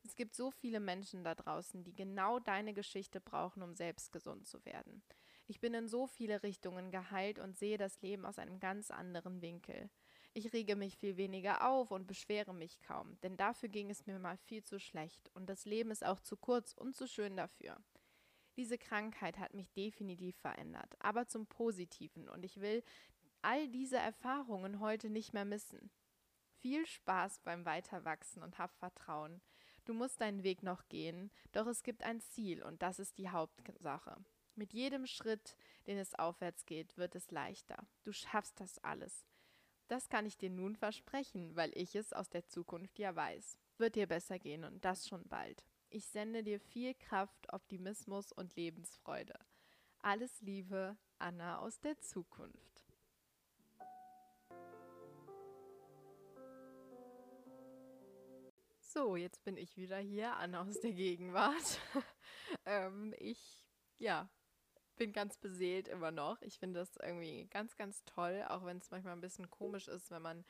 Es 0.04 0.16
gibt 0.16 0.34
so 0.34 0.50
viele 0.50 0.80
Menschen 0.80 1.22
da 1.22 1.36
draußen, 1.36 1.84
die 1.84 1.94
genau 1.94 2.40
deine 2.40 2.74
Geschichte 2.74 3.20
brauchen, 3.20 3.62
um 3.62 3.76
selbst 3.76 4.10
gesund 4.10 4.48
zu 4.48 4.64
werden. 4.64 5.04
Ich 5.46 5.60
bin 5.60 5.74
in 5.74 5.86
so 5.86 6.08
viele 6.08 6.42
Richtungen 6.42 6.90
geheilt 6.90 7.38
und 7.38 7.56
sehe 7.56 7.78
das 7.78 8.00
Leben 8.02 8.26
aus 8.26 8.40
einem 8.40 8.58
ganz 8.58 8.90
anderen 8.90 9.40
Winkel. 9.40 9.88
Ich 10.34 10.52
rege 10.54 10.76
mich 10.76 10.96
viel 10.96 11.18
weniger 11.18 11.68
auf 11.68 11.90
und 11.90 12.06
beschwere 12.06 12.54
mich 12.54 12.80
kaum, 12.80 13.18
denn 13.22 13.36
dafür 13.36 13.68
ging 13.68 13.90
es 13.90 14.06
mir 14.06 14.18
mal 14.18 14.38
viel 14.38 14.64
zu 14.64 14.80
schlecht 14.80 15.30
und 15.34 15.46
das 15.46 15.66
Leben 15.66 15.90
ist 15.90 16.06
auch 16.06 16.20
zu 16.20 16.38
kurz 16.38 16.72
und 16.72 16.96
zu 16.96 17.06
schön 17.06 17.36
dafür. 17.36 17.76
Diese 18.56 18.78
Krankheit 18.78 19.38
hat 19.38 19.52
mich 19.52 19.70
definitiv 19.72 20.36
verändert, 20.38 20.94
aber 21.00 21.26
zum 21.26 21.46
Positiven 21.46 22.30
und 22.30 22.44
ich 22.44 22.60
will 22.62 22.82
all 23.42 23.68
diese 23.68 23.98
Erfahrungen 23.98 24.80
heute 24.80 25.10
nicht 25.10 25.34
mehr 25.34 25.44
missen. 25.44 25.90
Viel 26.60 26.86
Spaß 26.86 27.40
beim 27.40 27.66
Weiterwachsen 27.66 28.42
und 28.42 28.58
hab 28.58 28.74
Vertrauen. 28.78 29.42
Du 29.84 29.92
musst 29.92 30.22
deinen 30.22 30.44
Weg 30.44 30.62
noch 30.62 30.88
gehen, 30.88 31.30
doch 31.50 31.66
es 31.66 31.82
gibt 31.82 32.04
ein 32.04 32.20
Ziel 32.20 32.62
und 32.62 32.80
das 32.80 32.98
ist 32.98 33.18
die 33.18 33.28
Hauptsache. 33.28 34.16
Mit 34.54 34.72
jedem 34.72 35.06
Schritt, 35.06 35.56
den 35.86 35.98
es 35.98 36.14
aufwärts 36.14 36.64
geht, 36.64 36.96
wird 36.96 37.16
es 37.16 37.30
leichter. 37.30 37.86
Du 38.04 38.12
schaffst 38.12 38.60
das 38.60 38.78
alles. 38.78 39.26
Das 39.92 40.08
kann 40.08 40.24
ich 40.24 40.38
dir 40.38 40.48
nun 40.48 40.74
versprechen, 40.74 41.54
weil 41.54 41.70
ich 41.74 41.94
es 41.96 42.14
aus 42.14 42.30
der 42.30 42.46
Zukunft 42.46 42.98
ja 42.98 43.14
weiß. 43.14 43.58
Wird 43.76 43.94
dir 43.94 44.06
besser 44.06 44.38
gehen 44.38 44.64
und 44.64 44.82
das 44.86 45.06
schon 45.06 45.22
bald. 45.28 45.66
Ich 45.90 46.06
sende 46.06 46.42
dir 46.42 46.60
viel 46.60 46.94
Kraft, 46.94 47.52
Optimismus 47.52 48.32
und 48.32 48.56
Lebensfreude. 48.56 49.38
Alles 49.98 50.40
Liebe, 50.40 50.96
Anna 51.18 51.58
aus 51.58 51.78
der 51.80 52.00
Zukunft. 52.00 52.86
So, 58.80 59.16
jetzt 59.16 59.44
bin 59.44 59.58
ich 59.58 59.76
wieder 59.76 59.98
hier, 59.98 60.34
Anna 60.36 60.62
aus 60.62 60.80
der 60.80 60.92
Gegenwart. 60.92 61.80
ähm, 62.64 63.12
ich, 63.18 63.62
ja, 63.98 64.30
bin 64.96 65.12
ganz 65.12 65.36
beseelt 65.38 65.88
immer 65.88 66.10
noch. 66.10 66.40
Ich 66.42 66.58
finde 66.58 66.80
das 66.80 66.96
irgendwie 66.96 67.46
ganz, 67.46 67.76
ganz 67.76 68.04
toll, 68.04 68.44
auch 68.48 68.64
wenn 68.64 68.78
es 68.78 68.90
manchmal 68.90 69.14
ein 69.14 69.20
bisschen 69.20 69.50
komisch 69.50 69.88
ist, 69.88 70.10
wenn 70.10 70.22
man 70.22 70.44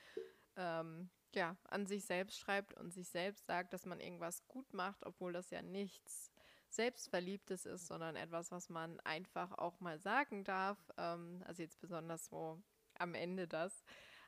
ähm, 0.56 1.10
ja, 1.34 1.56
an 1.64 1.86
sich 1.86 2.04
selbst 2.04 2.38
schreibt 2.38 2.74
und 2.74 2.92
sich 2.92 3.08
selbst 3.08 3.46
sagt, 3.46 3.72
dass 3.72 3.86
man 3.86 4.00
irgendwas 4.00 4.46
gut 4.48 4.72
macht, 4.74 5.04
obwohl 5.06 5.32
das 5.32 5.50
ja 5.50 5.62
nichts 5.62 6.30
Selbstverliebtes 6.68 7.66
ist, 7.66 7.86
sondern 7.86 8.16
etwas, 8.16 8.50
was 8.50 8.68
man 8.68 8.98
einfach 9.00 9.52
auch 9.52 9.80
mal 9.80 9.98
sagen 9.98 10.44
darf. 10.44 10.78
Ähm, 10.96 11.42
also 11.46 11.62
jetzt 11.62 11.80
besonders 11.80 12.26
so 12.26 12.62
am 12.98 13.14
Ende 13.14 13.46
das. 13.46 13.84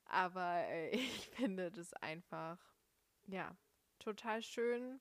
Aber 0.07 0.65
äh, 0.67 0.91
ich 0.97 1.29
finde 1.31 1.71
das 1.71 1.93
einfach, 1.95 2.59
ja, 3.27 3.57
total 3.99 4.43
schön, 4.43 5.01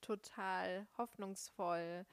total 0.00 0.88
hoffnungsvoll 0.96 2.06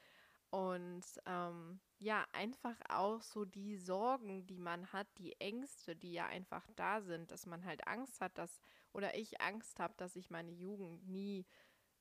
und 0.50 1.04
ähm, 1.26 1.80
ja, 2.00 2.28
einfach 2.32 2.76
auch 2.90 3.22
so 3.22 3.46
die 3.46 3.78
Sorgen, 3.78 4.46
die 4.46 4.60
man 4.60 4.92
hat, 4.94 5.08
die 5.18 5.40
Ängste, 5.40 5.96
die 5.96 6.14
ja 6.14 6.28
einfach 6.28 6.68
da 6.76 7.02
sind, 7.02 7.32
dass 7.32 7.46
man 7.46 7.66
halt 7.66 7.88
Angst 7.88 8.22
hat, 8.22 8.38
dass, 8.38 8.62
oder 8.94 9.16
ich 9.16 9.42
Angst 9.42 9.80
habe, 9.80 9.94
dass 9.98 10.16
ich 10.16 10.30
meine 10.30 10.52
Jugend 10.52 11.08
nie 11.08 11.46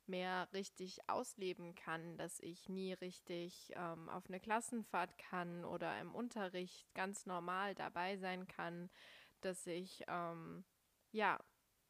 mehr 0.06 0.48
richtig 0.52 1.08
ausleben 1.08 1.74
kann, 1.74 2.16
dass 2.16 2.38
ich 2.40 2.68
nie 2.68 2.92
richtig 2.92 3.72
ähm, 3.74 4.08
auf 4.08 4.26
eine 4.28 4.38
Klassenfahrt 4.38 5.16
kann 5.18 5.64
oder 5.64 5.98
im 6.00 6.14
Unterricht 6.14 6.92
ganz 6.94 7.26
normal 7.26 7.74
dabei 7.74 8.16
sein 8.18 8.46
kann, 8.46 8.90
dass 9.40 9.66
ich 9.66 10.04
ähm, 10.08 10.64
ja 11.10 11.40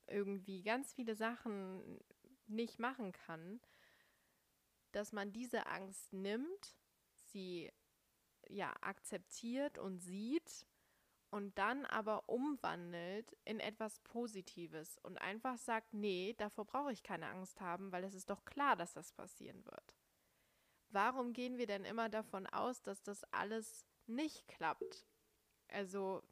irgendwie 0.07 0.63
ganz 0.63 0.95
viele 0.95 1.17
Sachen 1.17 2.01
nicht 2.47 2.79
machen 2.79 3.13
kann, 3.13 3.61
dass 4.93 5.13
man 5.13 5.33
diese 5.33 5.67
Angst 5.67 6.13
nimmt, 6.13 6.77
sie 7.13 7.71
ja 8.49 8.73
akzeptiert 8.81 9.79
und 9.79 9.99
sieht 9.99 10.67
und 11.31 11.59
dann 11.59 11.85
aber 11.87 12.29
umwandelt 12.29 13.37
in 13.45 13.61
etwas 13.61 13.99
Positives 14.01 14.99
und 15.03 15.19
einfach 15.19 15.59
sagt, 15.59 15.93
nee, 15.93 16.35
davor 16.39 16.65
brauche 16.65 16.93
ich 16.93 17.03
keine 17.03 17.27
Angst 17.29 17.61
haben, 17.61 17.93
weil 17.93 18.05
es 18.05 18.15
ist 18.15 18.31
doch 18.31 18.45
klar, 18.45 18.77
dass 18.77 18.95
das 18.95 19.13
passieren 19.13 19.65
wird. 19.65 19.97
Warum 20.91 21.33
gehen 21.33 21.59
wir 21.59 21.67
denn 21.67 21.85
immer 21.85 22.09
davon 22.09 22.47
aus, 22.47 22.83
dass 22.83 23.03
das 23.03 23.25
alles 23.33 23.87
nicht 24.07 24.47
klappt? 24.49 25.07
Also 25.69 26.23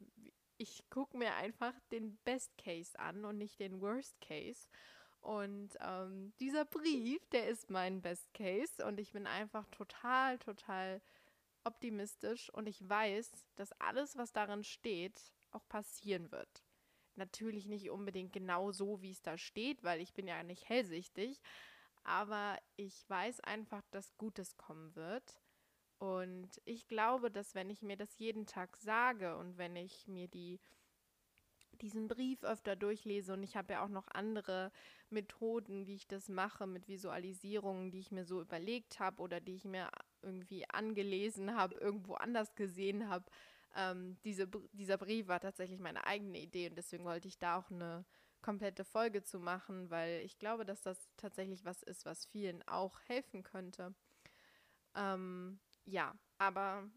ich 0.57 0.89
gucke 0.89 1.17
mir 1.17 1.35
einfach 1.35 1.73
den 1.91 2.17
Best 2.23 2.57
Case 2.57 2.97
an 2.97 3.25
und 3.25 3.37
nicht 3.37 3.59
den 3.59 3.81
Worst 3.81 4.19
Case. 4.21 4.69
Und 5.19 5.77
ähm, 5.81 6.33
dieser 6.39 6.65
Brief, 6.65 7.27
der 7.29 7.49
ist 7.49 7.69
mein 7.69 8.01
Best 8.01 8.33
Case 8.33 8.85
und 8.85 8.99
ich 8.99 9.11
bin 9.11 9.27
einfach 9.27 9.67
total, 9.71 10.37
total 10.37 11.01
optimistisch 11.65 12.49
und 12.51 12.67
ich 12.67 12.87
weiß, 12.87 13.31
dass 13.55 13.71
alles, 13.79 14.15
was 14.17 14.31
darin 14.31 14.63
steht, 14.63 15.33
auch 15.51 15.67
passieren 15.67 16.31
wird. 16.31 16.63
Natürlich 17.15 17.65
nicht 17.65 17.89
unbedingt 17.89 18.33
genau 18.33 18.71
so, 18.71 19.01
wie 19.01 19.11
es 19.11 19.21
da 19.21 19.37
steht, 19.37 19.83
weil 19.83 20.01
ich 20.01 20.13
bin 20.13 20.27
ja 20.27 20.43
nicht 20.43 20.67
hellsichtig, 20.69 21.41
aber 22.03 22.57
ich 22.75 23.09
weiß 23.09 23.39
einfach, 23.41 23.83
dass 23.91 24.15
Gutes 24.17 24.57
kommen 24.57 24.95
wird. 24.95 25.41
Und 25.97 26.61
ich 26.65 26.87
glaube, 26.87 27.31
dass 27.31 27.55
wenn 27.55 27.69
ich 27.69 27.81
mir 27.81 27.95
das 27.95 28.17
jeden 28.17 28.45
Tag 28.45 28.75
sage 28.77 29.37
und 29.37 29.57
wenn 29.57 29.75
ich 29.75 30.07
mir 30.07 30.27
die 30.27 30.59
diesen 31.85 32.07
Brief 32.07 32.43
öfter 32.43 32.75
durchlese 32.75 33.33
und 33.33 33.43
ich 33.43 33.55
habe 33.55 33.73
ja 33.73 33.83
auch 33.83 33.89
noch 33.89 34.07
andere 34.07 34.71
Methoden, 35.11 35.85
wie 35.85 35.93
ich 35.93 36.07
das 36.07 36.29
mache 36.29 36.65
mit 36.65 36.87
Visualisierungen, 36.87 37.91
die 37.91 37.99
ich 37.99 38.11
mir 38.11 38.25
so 38.25 38.41
überlegt 38.41 38.99
habe 38.99 39.21
oder 39.21 39.39
die 39.39 39.53
ich 39.53 39.65
mir 39.65 39.89
irgendwie 40.23 40.67
angelesen 40.69 41.55
habe, 41.55 41.75
irgendwo 41.75 42.15
anders 42.15 42.55
gesehen 42.55 43.07
habe. 43.07 43.25
Ähm, 43.75 44.17
diese, 44.23 44.47
dieser 44.71 44.97
Brief 44.97 45.27
war 45.27 45.39
tatsächlich 45.39 45.79
meine 45.79 46.07
eigene 46.07 46.39
Idee 46.39 46.69
und 46.69 46.75
deswegen 46.75 47.05
wollte 47.05 47.27
ich 47.27 47.37
da 47.37 47.57
auch 47.57 47.69
eine 47.69 48.03
komplette 48.41 48.83
Folge 48.83 49.21
zu 49.21 49.39
machen, 49.39 49.91
weil 49.91 50.21
ich 50.21 50.39
glaube, 50.39 50.65
dass 50.65 50.81
das 50.81 51.07
tatsächlich 51.17 51.65
was 51.65 51.83
ist, 51.83 52.03
was 52.05 52.25
vielen 52.25 52.67
auch 52.67 52.99
helfen 53.01 53.43
könnte. 53.43 53.93
Ähm, 54.95 55.59
ja, 55.83 56.15
aber 56.39 56.89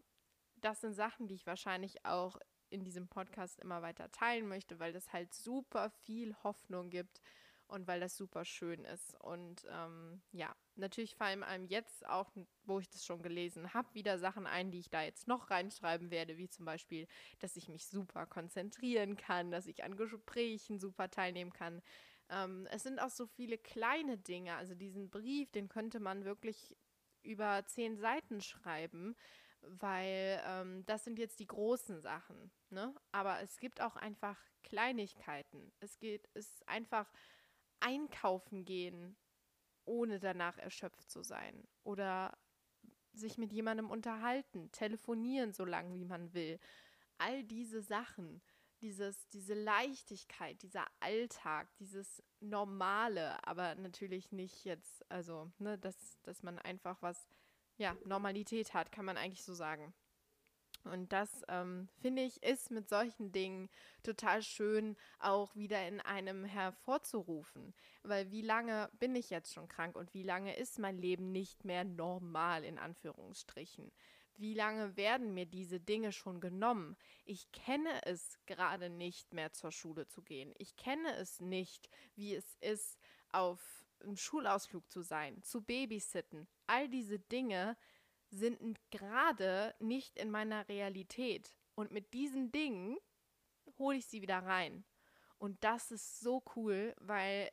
das 0.55 0.81
sind 0.81 0.93
Sachen, 0.95 1.27
die 1.27 1.35
ich 1.35 1.45
wahrscheinlich 1.45 2.05
auch 2.05 2.39
in 2.69 2.83
diesem 2.83 3.07
Podcast 3.07 3.59
immer 3.59 3.81
weiter 3.81 4.11
teilen 4.11 4.47
möchte, 4.47 4.79
weil 4.79 4.93
das 4.93 5.11
halt 5.13 5.33
super 5.33 5.89
viel 5.89 6.35
Hoffnung 6.43 6.89
gibt 6.89 7.21
und 7.69 7.87
weil 7.87 7.99
das 7.99 8.17
super 8.17 8.45
schön 8.45 8.83
ist. 8.83 9.15
Und 9.21 9.65
ähm, 9.69 10.21
ja, 10.31 10.55
natürlich 10.75 11.15
fallen 11.15 11.43
einem 11.43 11.65
jetzt 11.65 12.05
auch, 12.07 12.31
wo 12.63 12.79
ich 12.79 12.89
das 12.89 13.05
schon 13.05 13.21
gelesen 13.21 13.73
habe, 13.73 13.93
wieder 13.93 14.17
Sachen 14.17 14.47
ein, 14.47 14.71
die 14.71 14.79
ich 14.79 14.89
da 14.89 15.03
jetzt 15.03 15.27
noch 15.27 15.51
reinschreiben 15.51 16.09
werde, 16.09 16.37
wie 16.37 16.49
zum 16.49 16.65
Beispiel, 16.65 17.07
dass 17.39 17.55
ich 17.55 17.69
mich 17.69 17.85
super 17.85 18.25
konzentrieren 18.25 19.17
kann, 19.17 19.51
dass 19.51 19.67
ich 19.67 19.83
an 19.83 19.95
Gesprächen 19.95 20.79
super 20.79 21.09
teilnehmen 21.11 21.53
kann. 21.53 21.81
Ähm, 22.29 22.67
es 22.71 22.83
sind 22.83 22.99
auch 22.99 23.11
so 23.11 23.27
viele 23.27 23.57
kleine 23.57 24.17
Dinge. 24.17 24.55
Also 24.55 24.73
diesen 24.73 25.09
Brief, 25.09 25.51
den 25.51 25.69
könnte 25.69 25.99
man 25.99 26.25
wirklich 26.25 26.75
über 27.21 27.63
zehn 27.65 27.97
Seiten 27.97 28.41
schreiben 28.41 29.15
weil 29.61 30.41
ähm, 30.45 30.85
das 30.85 31.03
sind 31.03 31.19
jetzt 31.19 31.39
die 31.39 31.47
großen 31.47 32.01
Sachen. 32.01 32.51
Ne? 32.69 32.93
Aber 33.11 33.41
es 33.41 33.59
gibt 33.59 33.81
auch 33.81 33.95
einfach 33.95 34.37
Kleinigkeiten. 34.63 35.71
Es 35.79 35.99
geht, 35.99 36.29
es 36.33 36.47
ist 36.47 36.67
einfach 36.67 37.11
einkaufen 37.79 38.65
gehen, 38.65 39.17
ohne 39.85 40.19
danach 40.19 40.57
erschöpft 40.57 41.09
zu 41.09 41.23
sein. 41.23 41.67
Oder 41.83 42.37
sich 43.13 43.37
mit 43.37 43.51
jemandem 43.51 43.89
unterhalten, 43.89 44.71
telefonieren 44.71 45.53
so 45.53 45.65
lange, 45.65 45.95
wie 45.95 46.05
man 46.05 46.33
will. 46.33 46.59
All 47.17 47.43
diese 47.43 47.81
Sachen, 47.81 48.41
dieses, 48.81 49.27
diese 49.29 49.55
Leichtigkeit, 49.55 50.61
dieser 50.61 50.85
Alltag, 50.99 51.67
dieses 51.77 52.23
Normale, 52.39 53.45
aber 53.45 53.75
natürlich 53.75 54.31
nicht 54.31 54.63
jetzt, 54.63 55.09
also, 55.11 55.51
ne, 55.57 55.77
dass, 55.77 56.21
dass 56.21 56.43
man 56.43 56.59
einfach 56.59 57.01
was 57.01 57.27
ja, 57.79 57.95
Normalität 58.05 58.73
hat, 58.73 58.91
kann 58.91 59.05
man 59.05 59.17
eigentlich 59.17 59.43
so 59.43 59.53
sagen. 59.53 59.93
Und 60.83 61.11
das, 61.11 61.43
ähm, 61.49 61.89
finde 62.01 62.21
ich, 62.21 62.41
ist 62.41 62.71
mit 62.71 62.87
solchen 62.87 63.31
Dingen 63.31 63.69
total 64.03 64.41
schön 64.41 64.95
auch 65.19 65.55
wieder 65.55 65.87
in 65.87 65.99
einem 65.99 66.45
hervorzurufen. 66.45 67.73
Weil 68.03 68.31
wie 68.31 68.41
lange 68.41 68.89
bin 68.99 69.15
ich 69.15 69.29
jetzt 69.29 69.53
schon 69.53 69.67
krank 69.67 69.95
und 69.95 70.13
wie 70.13 70.23
lange 70.23 70.55
ist 70.55 70.79
mein 70.79 70.97
Leben 70.97 71.31
nicht 71.31 71.65
mehr 71.65 71.83
normal 71.83 72.63
in 72.63 72.77
Anführungsstrichen? 72.77 73.91
Wie 74.35 74.53
lange 74.53 74.95
werden 74.95 75.33
mir 75.33 75.45
diese 75.45 75.81
Dinge 75.81 76.13
schon 76.13 76.39
genommen? 76.39 76.95
Ich 77.25 77.51
kenne 77.51 78.01
es 78.05 78.39
gerade 78.45 78.89
nicht 78.89 79.33
mehr 79.33 79.51
zur 79.51 79.73
Schule 79.73 80.07
zu 80.07 80.21
gehen. 80.21 80.53
Ich 80.57 80.77
kenne 80.77 81.13
es 81.17 81.41
nicht, 81.41 81.89
wie 82.15 82.35
es 82.35 82.55
ist, 82.61 82.97
auf 83.31 83.78
einem 84.03 84.17
Schulausflug 84.17 84.89
zu 84.89 85.01
sein, 85.01 85.41
zu 85.43 85.61
babysitten. 85.61 86.47
All 86.67 86.89
diese 86.89 87.19
Dinge 87.19 87.77
sind 88.29 88.77
gerade 88.91 89.75
nicht 89.79 90.17
in 90.17 90.31
meiner 90.31 90.67
Realität. 90.67 91.55
Und 91.75 91.91
mit 91.91 92.13
diesen 92.13 92.51
Dingen 92.51 92.97
hole 93.77 93.97
ich 93.97 94.05
sie 94.05 94.21
wieder 94.21 94.39
rein. 94.39 94.85
Und 95.37 95.63
das 95.63 95.91
ist 95.91 96.19
so 96.19 96.43
cool, 96.55 96.93
weil 96.99 97.49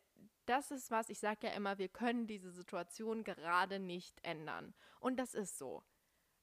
das 0.47 0.71
ist 0.71 0.91
was, 0.91 1.09
ich 1.09 1.19
sage 1.19 1.47
ja 1.49 1.53
immer, 1.53 1.79
wir 1.79 1.89
können 1.89 2.27
diese 2.27 2.51
Situation 2.51 3.25
gerade 3.25 3.79
nicht 3.79 4.19
ändern. 4.25 4.75
Und 5.01 5.17
das 5.17 5.35
ist 5.35 5.59
so. 5.59 5.85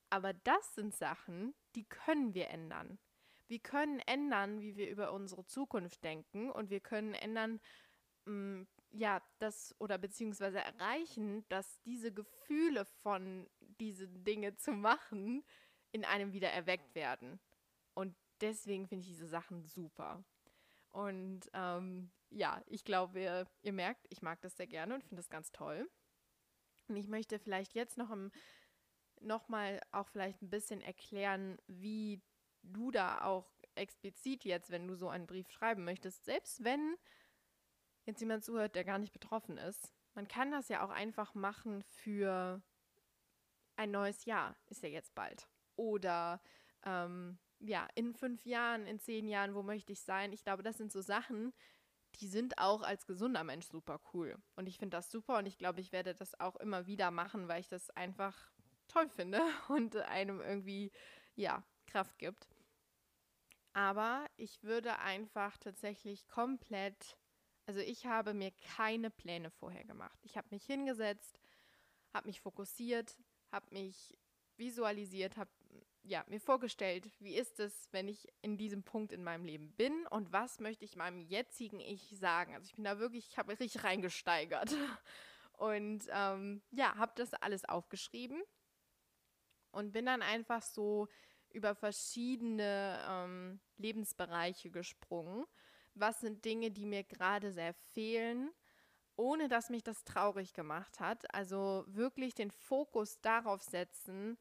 Aber 0.09 0.33
das 0.33 0.75
sind 0.75 0.95
Sachen, 0.95 1.53
die 1.75 1.85
können 1.85 2.33
wir 2.33 2.49
ändern. 2.49 2.99
Wir 3.47 3.59
können 3.59 3.99
ändern, 3.99 4.61
wie 4.61 4.75
wir 4.77 4.89
über 4.89 5.11
unsere 5.11 5.45
Zukunft 5.45 6.03
denken 6.03 6.49
und 6.49 6.69
wir 6.69 6.79
können 6.79 7.13
ändern, 7.13 7.59
mh, 8.25 8.33
mm, 8.33 8.67
ja, 8.91 9.21
das 9.39 9.75
oder 9.79 9.97
beziehungsweise 9.97 10.59
erreichen, 10.59 11.45
dass 11.49 11.81
diese 11.81 12.11
Gefühle 12.13 12.85
von 12.85 13.49
diese 13.59 14.07
Dinge 14.07 14.55
zu 14.55 14.71
machen 14.71 15.43
in 15.91 16.05
einem 16.05 16.31
wieder 16.31 16.51
erweckt 16.51 16.93
werden. 16.95 17.39
Und 17.93 18.15
deswegen 18.41 18.87
finde 18.87 19.03
ich 19.03 19.09
diese 19.09 19.27
Sachen 19.27 19.63
super. 19.63 20.23
Und 20.91 21.49
ähm, 21.53 22.11
ja, 22.29 22.61
ich 22.67 22.83
glaube, 22.83 23.19
ihr, 23.19 23.47
ihr, 23.63 23.73
merkt, 23.73 24.05
ich 24.09 24.21
mag 24.21 24.41
das 24.41 24.57
sehr 24.57 24.67
gerne 24.67 24.93
und 24.93 25.03
finde 25.03 25.17
das 25.17 25.29
ganz 25.29 25.51
toll. 25.51 25.89
Und 26.87 26.95
ich 26.97 27.07
möchte 27.07 27.39
vielleicht 27.39 27.73
jetzt 27.73 27.97
noch, 27.97 28.11
im, 28.11 28.31
noch 29.21 29.47
mal 29.47 29.79
auch 29.91 30.07
vielleicht 30.07 30.41
ein 30.41 30.49
bisschen 30.49 30.81
erklären, 30.81 31.57
wie 31.67 32.21
du 32.61 32.91
da 32.91 33.23
auch 33.23 33.49
explizit 33.75 34.45
jetzt, 34.45 34.69
wenn 34.69 34.87
du 34.87 34.95
so 34.95 35.09
einen 35.09 35.25
Brief 35.25 35.49
schreiben 35.49 35.83
möchtest, 35.83 36.25
selbst 36.25 36.63
wenn 36.63 36.95
jetzt 38.05 38.19
jemand 38.19 38.43
zuhört, 38.43 38.75
der 38.75 38.83
gar 38.83 38.99
nicht 38.99 39.13
betroffen 39.13 39.57
ist. 39.57 39.93
Man 40.13 40.27
kann 40.27 40.51
das 40.51 40.69
ja 40.69 40.85
auch 40.85 40.89
einfach 40.89 41.33
machen 41.33 41.83
für 41.83 42.61
ein 43.75 43.91
neues 43.91 44.25
Jahr, 44.25 44.55
ist 44.67 44.83
ja 44.83 44.89
jetzt 44.89 45.15
bald. 45.15 45.47
Oder 45.75 46.41
ähm, 46.85 47.39
ja, 47.59 47.87
in 47.95 48.13
fünf 48.13 48.45
Jahren, 48.45 48.85
in 48.85 48.99
zehn 48.99 49.27
Jahren, 49.27 49.55
wo 49.55 49.63
möchte 49.63 49.93
ich 49.93 50.01
sein? 50.01 50.33
Ich 50.33 50.43
glaube, 50.43 50.63
das 50.63 50.77
sind 50.77 50.91
so 50.91 51.01
Sachen, 51.01 51.53
die 52.15 52.27
sind 52.27 52.57
auch 52.57 52.83
als 52.83 53.07
gesunder 53.07 53.43
Mensch 53.43 53.67
super 53.67 53.99
cool. 54.13 54.37
Und 54.55 54.67
ich 54.67 54.77
finde 54.77 54.97
das 54.97 55.09
super 55.09 55.37
und 55.37 55.47
ich 55.47 55.57
glaube, 55.57 55.81
ich 55.81 55.91
werde 55.91 56.13
das 56.13 56.39
auch 56.39 56.55
immer 56.57 56.85
wieder 56.85 57.09
machen, 57.09 57.47
weil 57.47 57.61
ich 57.61 57.69
das 57.69 57.89
einfach 57.91 58.51
toll 58.87 59.09
finde 59.09 59.41
und 59.69 59.95
einem 59.95 60.41
irgendwie, 60.41 60.91
ja, 61.35 61.63
Kraft 61.87 62.17
gibt. 62.19 62.47
Aber 63.73 64.27
ich 64.37 64.61
würde 64.61 64.99
einfach 64.99 65.57
tatsächlich 65.57 66.27
komplett 66.27 67.17
also 67.65 67.79
ich 67.79 68.05
habe 68.05 68.33
mir 68.33 68.51
keine 68.75 69.09
Pläne 69.09 69.49
vorher 69.51 69.83
gemacht. 69.85 70.17
Ich 70.23 70.37
habe 70.37 70.47
mich 70.51 70.65
hingesetzt, 70.65 71.39
habe 72.13 72.27
mich 72.27 72.41
fokussiert, 72.41 73.17
habe 73.51 73.67
mich 73.71 74.17
visualisiert, 74.57 75.37
habe 75.37 75.49
ja, 76.03 76.23
mir 76.27 76.39
vorgestellt, 76.39 77.09
wie 77.19 77.35
ist 77.35 77.59
es, 77.59 77.87
wenn 77.91 78.07
ich 78.09 78.27
in 78.41 78.57
diesem 78.57 78.83
Punkt 78.83 79.13
in 79.13 79.23
meinem 79.23 79.45
Leben 79.45 79.71
bin 79.71 80.05
und 80.07 80.33
was 80.33 80.59
möchte 80.59 80.83
ich 80.83 80.97
meinem 80.97 81.21
jetzigen 81.21 81.79
Ich 81.79 82.09
sagen. 82.17 82.53
Also 82.53 82.65
ich 82.65 82.75
bin 82.75 82.83
da 82.83 82.99
wirklich, 82.99 83.27
ich 83.29 83.37
habe 83.37 83.51
richtig 83.51 83.83
reingesteigert 83.83 84.75
und 85.53 86.05
ähm, 86.11 86.61
ja, 86.71 86.95
habe 86.95 87.13
das 87.15 87.33
alles 87.33 87.63
aufgeschrieben 87.63 88.43
und 89.71 89.93
bin 89.93 90.05
dann 90.05 90.21
einfach 90.21 90.61
so 90.61 91.07
über 91.51 91.73
verschiedene 91.73 92.99
ähm, 93.07 93.61
Lebensbereiche 93.77 94.71
gesprungen. 94.71 95.45
Was 95.95 96.21
sind 96.21 96.43
Dinge, 96.45 96.71
die 96.71 96.85
mir 96.85 97.03
gerade 97.03 97.51
sehr 97.51 97.73
fehlen? 97.73 98.51
ohne 99.15 99.47
dass 99.47 99.69
mich 99.69 99.83
das 99.83 100.03
traurig 100.03 100.53
gemacht 100.53 100.99
hat. 100.99 101.33
Also 101.33 101.83
wirklich 101.87 102.33
den 102.33 102.51
Fokus 102.51 103.21
darauf 103.21 103.61
setzen, 103.61 104.37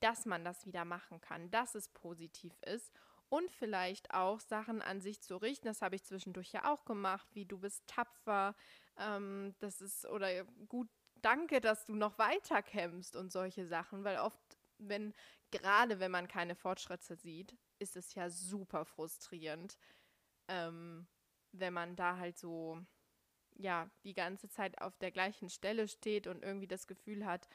dass 0.00 0.26
man 0.26 0.44
das 0.44 0.66
wieder 0.66 0.84
machen 0.84 1.20
kann, 1.20 1.50
dass 1.50 1.74
es 1.74 1.88
positiv 1.88 2.54
ist 2.62 2.92
und 3.28 3.50
vielleicht 3.50 4.12
auch 4.14 4.40
Sachen 4.40 4.82
an 4.82 5.00
sich 5.00 5.20
zu 5.20 5.36
richten. 5.36 5.66
Das 5.66 5.82
habe 5.82 5.96
ich 5.96 6.04
zwischendurch 6.04 6.52
ja 6.52 6.70
auch 6.70 6.84
gemacht, 6.84 7.26
wie 7.32 7.46
du 7.46 7.58
bist 7.58 7.86
tapfer, 7.86 8.54
ähm, 8.98 9.54
das 9.58 9.80
ist 9.80 10.06
oder 10.06 10.44
gut, 10.68 10.88
danke, 11.16 11.60
dass 11.60 11.84
du 11.84 11.94
noch 11.94 12.18
weiter 12.18 12.62
kämpfst 12.62 13.16
und 13.16 13.32
solche 13.32 13.66
Sachen, 13.66 14.04
weil 14.04 14.18
oft, 14.18 14.40
wenn 14.78 15.14
gerade 15.50 15.98
wenn 16.00 16.10
man 16.10 16.28
keine 16.28 16.54
Fortschritte 16.54 17.16
sieht, 17.16 17.56
ist 17.78 17.96
es 17.96 18.14
ja 18.14 18.30
super 18.30 18.84
frustrierend, 18.84 19.78
ähm, 20.48 21.06
wenn 21.52 21.72
man 21.72 21.96
da 21.96 22.18
halt 22.18 22.38
so 22.38 22.78
ja 23.58 23.90
die 24.04 24.14
ganze 24.14 24.48
Zeit 24.48 24.80
auf 24.80 24.96
der 24.98 25.10
gleichen 25.10 25.48
Stelle 25.48 25.88
steht 25.88 26.26
und 26.26 26.42
irgendwie 26.42 26.66
das 26.66 26.86
Gefühl 26.86 27.24
hat, 27.26 27.48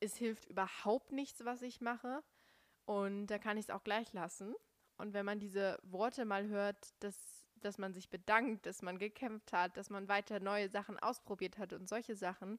es 0.00 0.16
hilft 0.16 0.46
überhaupt 0.46 1.12
nichts, 1.12 1.44
was 1.44 1.62
ich 1.62 1.80
mache. 1.80 2.22
Und 2.86 3.28
da 3.28 3.38
kann 3.38 3.56
ich 3.56 3.66
es 3.66 3.70
auch 3.70 3.84
gleich 3.84 4.12
lassen. 4.12 4.54
Und 4.96 5.14
wenn 5.14 5.24
man 5.24 5.40
diese 5.40 5.78
Worte 5.82 6.24
mal 6.24 6.46
hört, 6.48 6.90
dass, 7.02 7.46
dass 7.56 7.78
man 7.78 7.92
sich 7.92 8.10
bedankt, 8.10 8.66
dass 8.66 8.82
man 8.82 8.98
gekämpft 8.98 9.52
hat, 9.52 9.76
dass 9.76 9.90
man 9.90 10.08
weiter 10.08 10.40
neue 10.40 10.68
Sachen 10.68 10.98
ausprobiert 10.98 11.58
hat 11.58 11.72
und 11.72 11.88
solche 11.88 12.14
Sachen, 12.14 12.58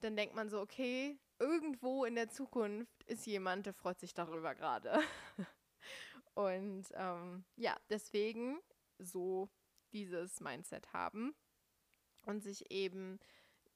dann 0.00 0.16
denkt 0.16 0.34
man 0.34 0.48
so, 0.48 0.60
okay, 0.60 1.18
irgendwo 1.38 2.04
in 2.04 2.14
der 2.14 2.28
Zukunft 2.28 3.04
ist 3.04 3.26
jemand, 3.26 3.66
der 3.66 3.74
freut 3.74 4.00
sich 4.00 4.14
darüber 4.14 4.54
gerade. 4.54 5.00
und 6.34 6.86
ähm, 6.94 7.44
ja, 7.56 7.76
deswegen 7.88 8.60
so 8.98 9.50
dieses 9.92 10.40
Mindset 10.40 10.92
haben 10.92 11.34
und 12.22 12.42
sich 12.42 12.70
eben 12.70 13.18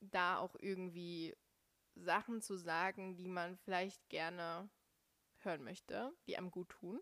da 0.00 0.38
auch 0.38 0.54
irgendwie 0.58 1.34
Sachen 1.94 2.40
zu 2.40 2.56
sagen, 2.56 3.16
die 3.16 3.28
man 3.28 3.56
vielleicht 3.56 4.08
gerne 4.08 4.68
hören 5.38 5.64
möchte, 5.64 6.12
die 6.26 6.37
einem 6.37 6.50
gut 6.50 6.68
tun. 6.70 7.00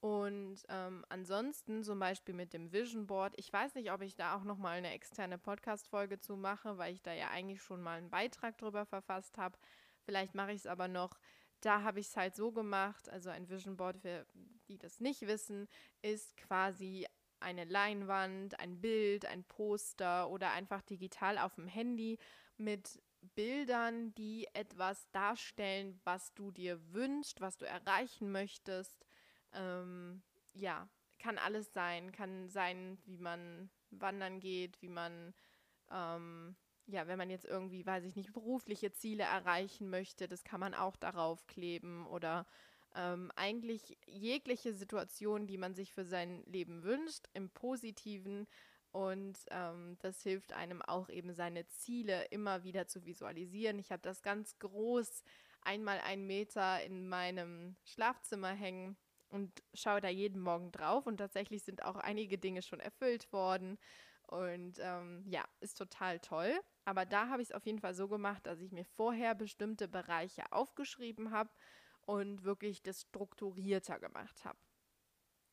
Und 0.00 0.62
ähm, 0.68 1.04
ansonsten 1.08 1.82
zum 1.82 1.98
Beispiel 1.98 2.34
mit 2.34 2.52
dem 2.52 2.72
Vision 2.72 3.06
Board, 3.06 3.34
ich 3.36 3.52
weiß 3.52 3.74
nicht, 3.74 3.90
ob 3.90 4.02
ich 4.02 4.14
da 4.14 4.36
auch 4.36 4.44
nochmal 4.44 4.78
eine 4.78 4.92
externe 4.92 5.38
Podcast-Folge 5.38 6.20
zu 6.20 6.36
mache, 6.36 6.78
weil 6.78 6.94
ich 6.94 7.02
da 7.02 7.12
ja 7.12 7.30
eigentlich 7.30 7.62
schon 7.62 7.82
mal 7.82 7.98
einen 7.98 8.10
Beitrag 8.10 8.58
drüber 8.58 8.84
verfasst 8.84 9.38
habe. 9.38 9.58
Vielleicht 10.04 10.34
mache 10.34 10.52
ich 10.52 10.60
es 10.60 10.66
aber 10.66 10.86
noch. 10.86 11.18
Da 11.60 11.82
habe 11.82 12.00
ich 12.00 12.08
es 12.08 12.16
halt 12.16 12.36
so 12.36 12.52
gemacht, 12.52 13.08
also 13.08 13.30
ein 13.30 13.48
Vision 13.48 13.76
Board, 13.76 13.98
für 13.98 14.26
die 14.68 14.78
das 14.78 15.00
nicht 15.00 15.22
wissen, 15.22 15.68
ist 16.02 16.36
quasi 16.36 17.06
eine 17.40 17.64
Leinwand, 17.64 18.58
ein 18.60 18.80
Bild, 18.80 19.26
ein 19.26 19.44
Poster 19.44 20.28
oder 20.30 20.52
einfach 20.52 20.82
digital 20.82 21.38
auf 21.38 21.54
dem 21.54 21.66
Handy 21.68 22.18
mit 22.56 23.00
Bildern, 23.34 24.14
die 24.14 24.46
etwas 24.52 25.10
darstellen, 25.10 26.00
was 26.04 26.32
du 26.34 26.50
dir 26.50 26.80
wünschst, 26.92 27.40
was 27.40 27.56
du 27.58 27.66
erreichen 27.66 28.30
möchtest. 28.30 29.04
Ähm, 29.52 30.22
ja, 30.54 30.88
kann 31.18 31.38
alles 31.38 31.72
sein. 31.72 32.12
Kann 32.12 32.48
sein, 32.48 32.98
wie 33.04 33.18
man 33.18 33.70
wandern 33.90 34.40
geht, 34.40 34.80
wie 34.80 34.88
man, 34.88 35.34
ähm, 35.90 36.56
ja, 36.86 37.06
wenn 37.06 37.18
man 37.18 37.30
jetzt 37.30 37.44
irgendwie, 37.44 37.84
weiß 37.84 38.04
ich 38.04 38.16
nicht, 38.16 38.32
berufliche 38.32 38.92
Ziele 38.92 39.24
erreichen 39.24 39.90
möchte, 39.90 40.28
das 40.28 40.44
kann 40.44 40.60
man 40.60 40.74
auch 40.74 40.96
darauf 40.96 41.46
kleben 41.46 42.06
oder 42.06 42.46
ähm, 42.94 43.30
eigentlich 43.36 43.98
jegliche 44.06 44.72
Situation, 44.74 45.46
die 45.46 45.58
man 45.58 45.74
sich 45.74 45.92
für 45.92 46.04
sein 46.04 46.42
Leben 46.46 46.82
wünscht, 46.82 47.26
im 47.34 47.50
positiven 47.50 48.46
und 48.92 49.38
ähm, 49.50 49.98
das 50.00 50.22
hilft 50.22 50.54
einem 50.54 50.80
auch 50.80 51.10
eben 51.10 51.34
seine 51.34 51.66
Ziele 51.66 52.24
immer 52.30 52.64
wieder 52.64 52.86
zu 52.86 53.04
visualisieren. 53.04 53.78
Ich 53.78 53.92
habe 53.92 54.00
das 54.02 54.22
ganz 54.22 54.58
groß 54.58 55.22
einmal 55.60 55.98
einen 56.00 56.26
Meter 56.26 56.82
in 56.82 57.06
meinem 57.08 57.76
Schlafzimmer 57.84 58.52
hängen 58.54 58.96
und 59.28 59.52
schaue 59.74 60.00
da 60.00 60.08
jeden 60.08 60.40
Morgen 60.40 60.72
drauf. 60.72 61.06
Und 61.06 61.18
tatsächlich 61.18 61.62
sind 61.64 61.84
auch 61.84 61.96
einige 61.96 62.38
Dinge 62.38 62.62
schon 62.62 62.80
erfüllt 62.80 63.30
worden. 63.32 63.76
Und 64.26 64.78
ähm, 64.80 65.24
ja, 65.28 65.44
ist 65.60 65.78
total 65.78 66.18
toll. 66.20 66.52
Aber 66.84 67.04
da 67.04 67.28
habe 67.28 67.42
ich 67.42 67.48
es 67.50 67.54
auf 67.54 67.66
jeden 67.66 67.78
Fall 67.78 67.94
so 67.94 68.08
gemacht, 68.08 68.46
dass 68.46 68.60
ich 68.60 68.72
mir 68.72 68.84
vorher 68.84 69.34
bestimmte 69.34 69.88
Bereiche 69.88 70.50
aufgeschrieben 70.52 71.30
habe 71.30 71.50
und 72.02 72.44
wirklich 72.44 72.82
das 72.82 73.02
strukturierter 73.02 73.98
gemacht 73.98 74.44
habe. 74.44 74.58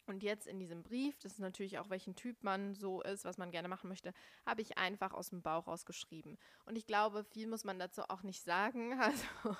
Und 0.05 0.21
jetzt 0.21 0.47
in 0.47 0.59
diesem 0.59 0.83
Brief, 0.83 1.17
das 1.19 1.33
ist 1.33 1.39
natürlich 1.39 1.79
auch, 1.79 1.89
welchen 1.89 2.15
Typ 2.15 2.43
man 2.43 2.75
so 2.75 3.01
ist, 3.01 3.23
was 3.23 3.37
man 3.37 3.51
gerne 3.51 3.69
machen 3.69 3.87
möchte, 3.87 4.13
habe 4.45 4.61
ich 4.61 4.77
einfach 4.77 5.13
aus 5.13 5.29
dem 5.29 5.41
Bauch 5.41 5.67
raus 5.67 5.85
geschrieben. 5.85 6.37
Und 6.65 6.75
ich 6.75 6.85
glaube, 6.85 7.23
viel 7.23 7.47
muss 7.47 7.63
man 7.63 7.79
dazu 7.79 8.03
auch 8.09 8.23
nicht 8.23 8.43
sagen. 8.43 8.99
Also 9.03 9.57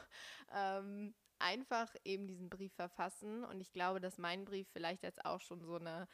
ähm, 0.54 1.14
einfach 1.40 1.94
eben 2.04 2.28
diesen 2.28 2.50
Brief 2.50 2.74
verfassen. 2.74 3.44
Und 3.46 3.62
ich 3.62 3.72
glaube, 3.72 4.00
dass 4.00 4.18
mein 4.18 4.46
Brief 4.46 4.68
vielleicht 4.72 5.04
jetzt 5.04 5.26
auch 5.26 5.42
schon 5.42 5.62
so 5.62 5.76
eine 5.76 6.08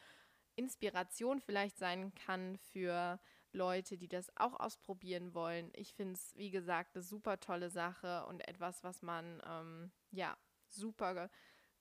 Inspiration 0.60 1.40
vielleicht 1.40 1.78
sein 1.78 2.14
kann 2.14 2.58
für 2.58 3.18
Leute, 3.52 3.96
die 3.96 4.08
das 4.08 4.30
auch 4.36 4.60
ausprobieren 4.60 5.32
wollen. 5.34 5.70
Ich 5.74 5.94
finde 5.94 6.14
es, 6.14 6.36
wie 6.36 6.50
gesagt, 6.50 6.94
eine 6.94 7.02
super 7.02 7.40
tolle 7.40 7.70
Sache 7.70 8.26
und 8.26 8.46
etwas, 8.46 8.84
was 8.84 9.00
man 9.02 9.42
ähm, 9.46 9.90
ja 10.10 10.36
super 10.68 11.30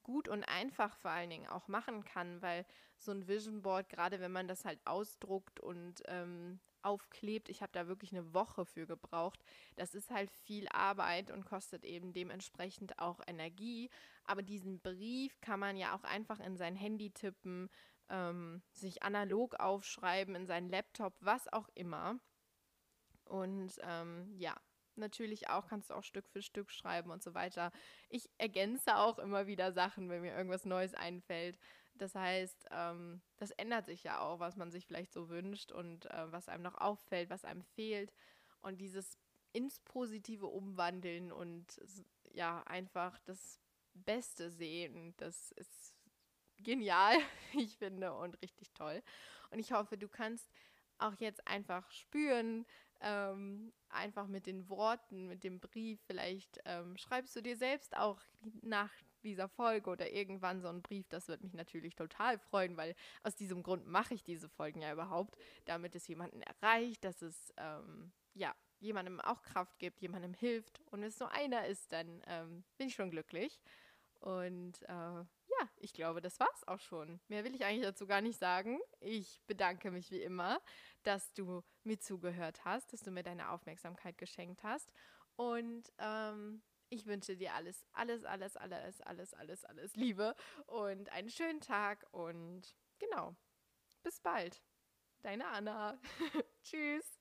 gut 0.02 0.30
und 0.30 0.44
einfach 0.46 0.96
vor 0.96 1.12
allen 1.12 1.30
Dingen 1.30 1.48
auch 1.48 1.68
machen 1.68 2.06
kann, 2.06 2.42
weil 2.42 2.66
so 2.98 3.12
ein 3.12 3.28
Vision 3.28 3.62
Board, 3.62 3.90
gerade 3.90 4.20
wenn 4.22 4.32
man 4.32 4.48
das 4.48 4.64
halt 4.66 4.80
ausdruckt 4.86 5.60
und 5.60 6.02
ähm, 6.08 6.60
aufklebt, 6.82 7.50
ich 7.50 7.62
habe 7.62 7.74
da 7.74 7.88
wirklich 7.88 8.14
eine 8.14 8.34
Woche 8.34 8.66
für 8.66 8.88
gebraucht. 8.88 9.44
Das 9.76 9.94
ist 9.94 10.10
halt 10.10 10.32
viel 10.32 10.68
Arbeit 10.70 11.30
und 11.30 11.46
kostet 11.46 11.84
eben 11.84 12.14
dementsprechend 12.14 12.98
auch 13.00 13.20
Energie. 13.28 13.90
Aber 14.24 14.42
diesen 14.42 14.80
Brief 14.80 15.40
kann 15.42 15.60
man 15.60 15.76
ja 15.76 15.96
auch 15.96 16.04
einfach 16.04 16.40
in 16.40 16.58
sein 16.58 16.76
Handy 16.76 17.12
tippen, 17.12 17.70
ähm, 18.10 18.62
sich 18.72 19.04
analog 19.04 19.56
aufschreiben, 19.56 20.36
in 20.36 20.48
seinen 20.48 20.70
Laptop, 20.70 21.16
was 21.20 21.52
auch 21.52 21.70
immer. 21.76 22.20
Und 23.26 23.80
ähm, 23.84 24.34
ja, 24.38 24.56
natürlich 24.96 25.50
auch, 25.50 25.68
kannst 25.68 25.90
du 25.90 25.94
auch 25.94 26.04
Stück 26.04 26.28
für 26.28 26.42
Stück 26.42 26.72
schreiben 26.72 27.12
und 27.12 27.24
so 27.24 27.34
weiter. 27.34 27.72
Ich 28.10 28.30
ergänze 28.38 28.98
auch 28.98 29.20
immer 29.20 29.48
wieder 29.48 29.72
Sachen, 29.72 30.10
wenn 30.10 30.22
mir 30.22 30.36
irgendwas 30.36 30.66
Neues 30.66 30.94
einfällt. 30.94 31.58
Das 31.96 32.16
heißt, 32.16 32.68
ähm, 32.72 33.22
das 33.38 33.52
ändert 33.52 33.86
sich 33.86 34.04
ja 34.04 34.20
auch, 34.20 34.40
was 34.40 34.56
man 34.56 34.72
sich 34.72 34.86
vielleicht 34.86 35.14
so 35.14 35.30
wünscht 35.30 35.72
und 35.72 36.06
äh, 36.06 36.32
was 36.32 36.48
einem 36.48 36.64
noch 36.64 36.76
auffällt, 36.76 37.30
was 37.30 37.46
einem 37.46 37.64
fehlt. 37.64 38.14
Und 38.62 38.80
dieses 38.80 39.18
ins 39.52 39.80
Positive 39.80 40.46
umwandeln 40.46 41.32
und 41.32 41.82
ja, 42.32 42.64
einfach 42.64 43.20
das 43.26 43.60
Beste 43.94 44.50
sehen, 44.52 45.14
das 45.18 45.52
ist 45.54 45.96
genial, 46.64 47.16
ich 47.54 47.78
finde, 47.78 48.14
und 48.14 48.42
richtig 48.42 48.72
toll. 48.74 49.02
Und 49.52 49.60
ich 49.60 49.72
hoffe, 49.72 49.98
du 49.98 50.08
kannst 50.08 50.50
auch 50.98 51.16
jetzt 51.20 51.48
einfach 51.48 51.90
spüren, 51.92 52.66
ähm, 53.02 53.72
einfach 53.90 54.28
mit 54.28 54.46
den 54.46 54.68
Worten, 54.70 55.28
mit 55.28 55.44
dem 55.44 55.60
Brief, 55.60 56.00
vielleicht 56.06 56.60
ähm, 56.66 56.98
schreibst 56.98 57.36
du 57.36 57.42
dir 57.42 57.56
selbst 57.56 57.96
auch 57.96 58.22
nach 58.62 58.92
dieser 59.24 59.48
Folge 59.50 59.90
oder 59.90 60.12
irgendwann 60.12 60.62
so 60.62 60.68
einen 60.68 60.82
Brief. 60.82 61.08
Das 61.10 61.28
wird 61.28 61.42
mich 61.42 61.54
natürlich 61.54 61.96
total 61.96 62.38
freuen, 62.40 62.78
weil 62.78 62.96
aus 63.24 63.36
diesem 63.36 63.64
Grund 63.64 63.88
mache 63.88 64.14
ich 64.14 64.24
diese 64.24 64.50
Folgen 64.50 64.82
ja 64.82 64.92
überhaupt, 64.92 65.38
damit 65.66 65.96
es 65.96 66.08
jemanden 66.08 66.42
erreicht, 66.42 67.04
dass 67.04 67.22
es 67.22 67.54
ähm, 67.58 68.12
ja 68.34 68.54
jemandem 68.80 69.20
auch 69.20 69.42
Kraft 69.44 69.78
gibt, 69.80 70.02
jemandem 70.02 70.34
hilft. 70.34 70.80
Und 70.92 71.02
wenn 71.02 71.08
es 71.08 71.20
nur 71.20 71.32
einer 71.32 71.66
ist, 71.68 71.92
dann 71.92 72.22
ähm, 72.28 72.64
bin 72.78 72.88
ich 72.88 72.96
schon 72.96 73.12
glücklich. 73.12 73.60
Und 74.20 74.82
äh, 74.84 75.24
ja, 75.60 75.70
ich 75.78 75.94
glaube, 75.94 76.22
das 76.22 76.40
war's 76.40 76.68
auch 76.68 76.80
schon. 76.80 77.20
Mehr 77.28 77.44
will 77.44 77.56
ich 77.56 77.66
eigentlich 77.66 77.86
dazu 77.86 78.08
gar 78.08 78.22
nicht 78.22 78.40
sagen. 78.40 78.80
Ich 79.00 79.42
bedanke 79.48 79.92
mich 79.92 80.12
wie 80.12 80.22
immer, 80.22 80.62
dass 81.04 81.34
du 81.34 81.64
mir 81.84 82.00
zugehört 82.00 82.64
hast, 82.66 82.94
dass 82.94 83.02
du 83.02 83.12
mir 83.12 83.24
deine 83.24 83.50
Aufmerksamkeit 83.50 84.18
geschenkt 84.18 84.64
hast. 84.64 84.92
Und 85.36 85.92
ähm, 85.98 86.62
ich 86.90 87.06
wünsche 87.06 87.38
dir 87.38 87.54
alles, 87.54 87.86
alles, 87.94 88.26
alles, 88.26 88.58
alles, 88.58 89.02
alles, 89.02 89.34
alles, 89.34 89.66
alles 89.66 89.96
Liebe 89.96 90.36
und 90.66 91.10
einen 91.12 91.30
schönen 91.30 91.62
Tag 91.62 92.06
und 92.12 92.76
genau, 92.98 93.36
bis 94.04 94.20
bald. 94.20 94.62
Deine 95.22 95.48
Anna. 95.48 96.00
Tschüss. 96.64 97.19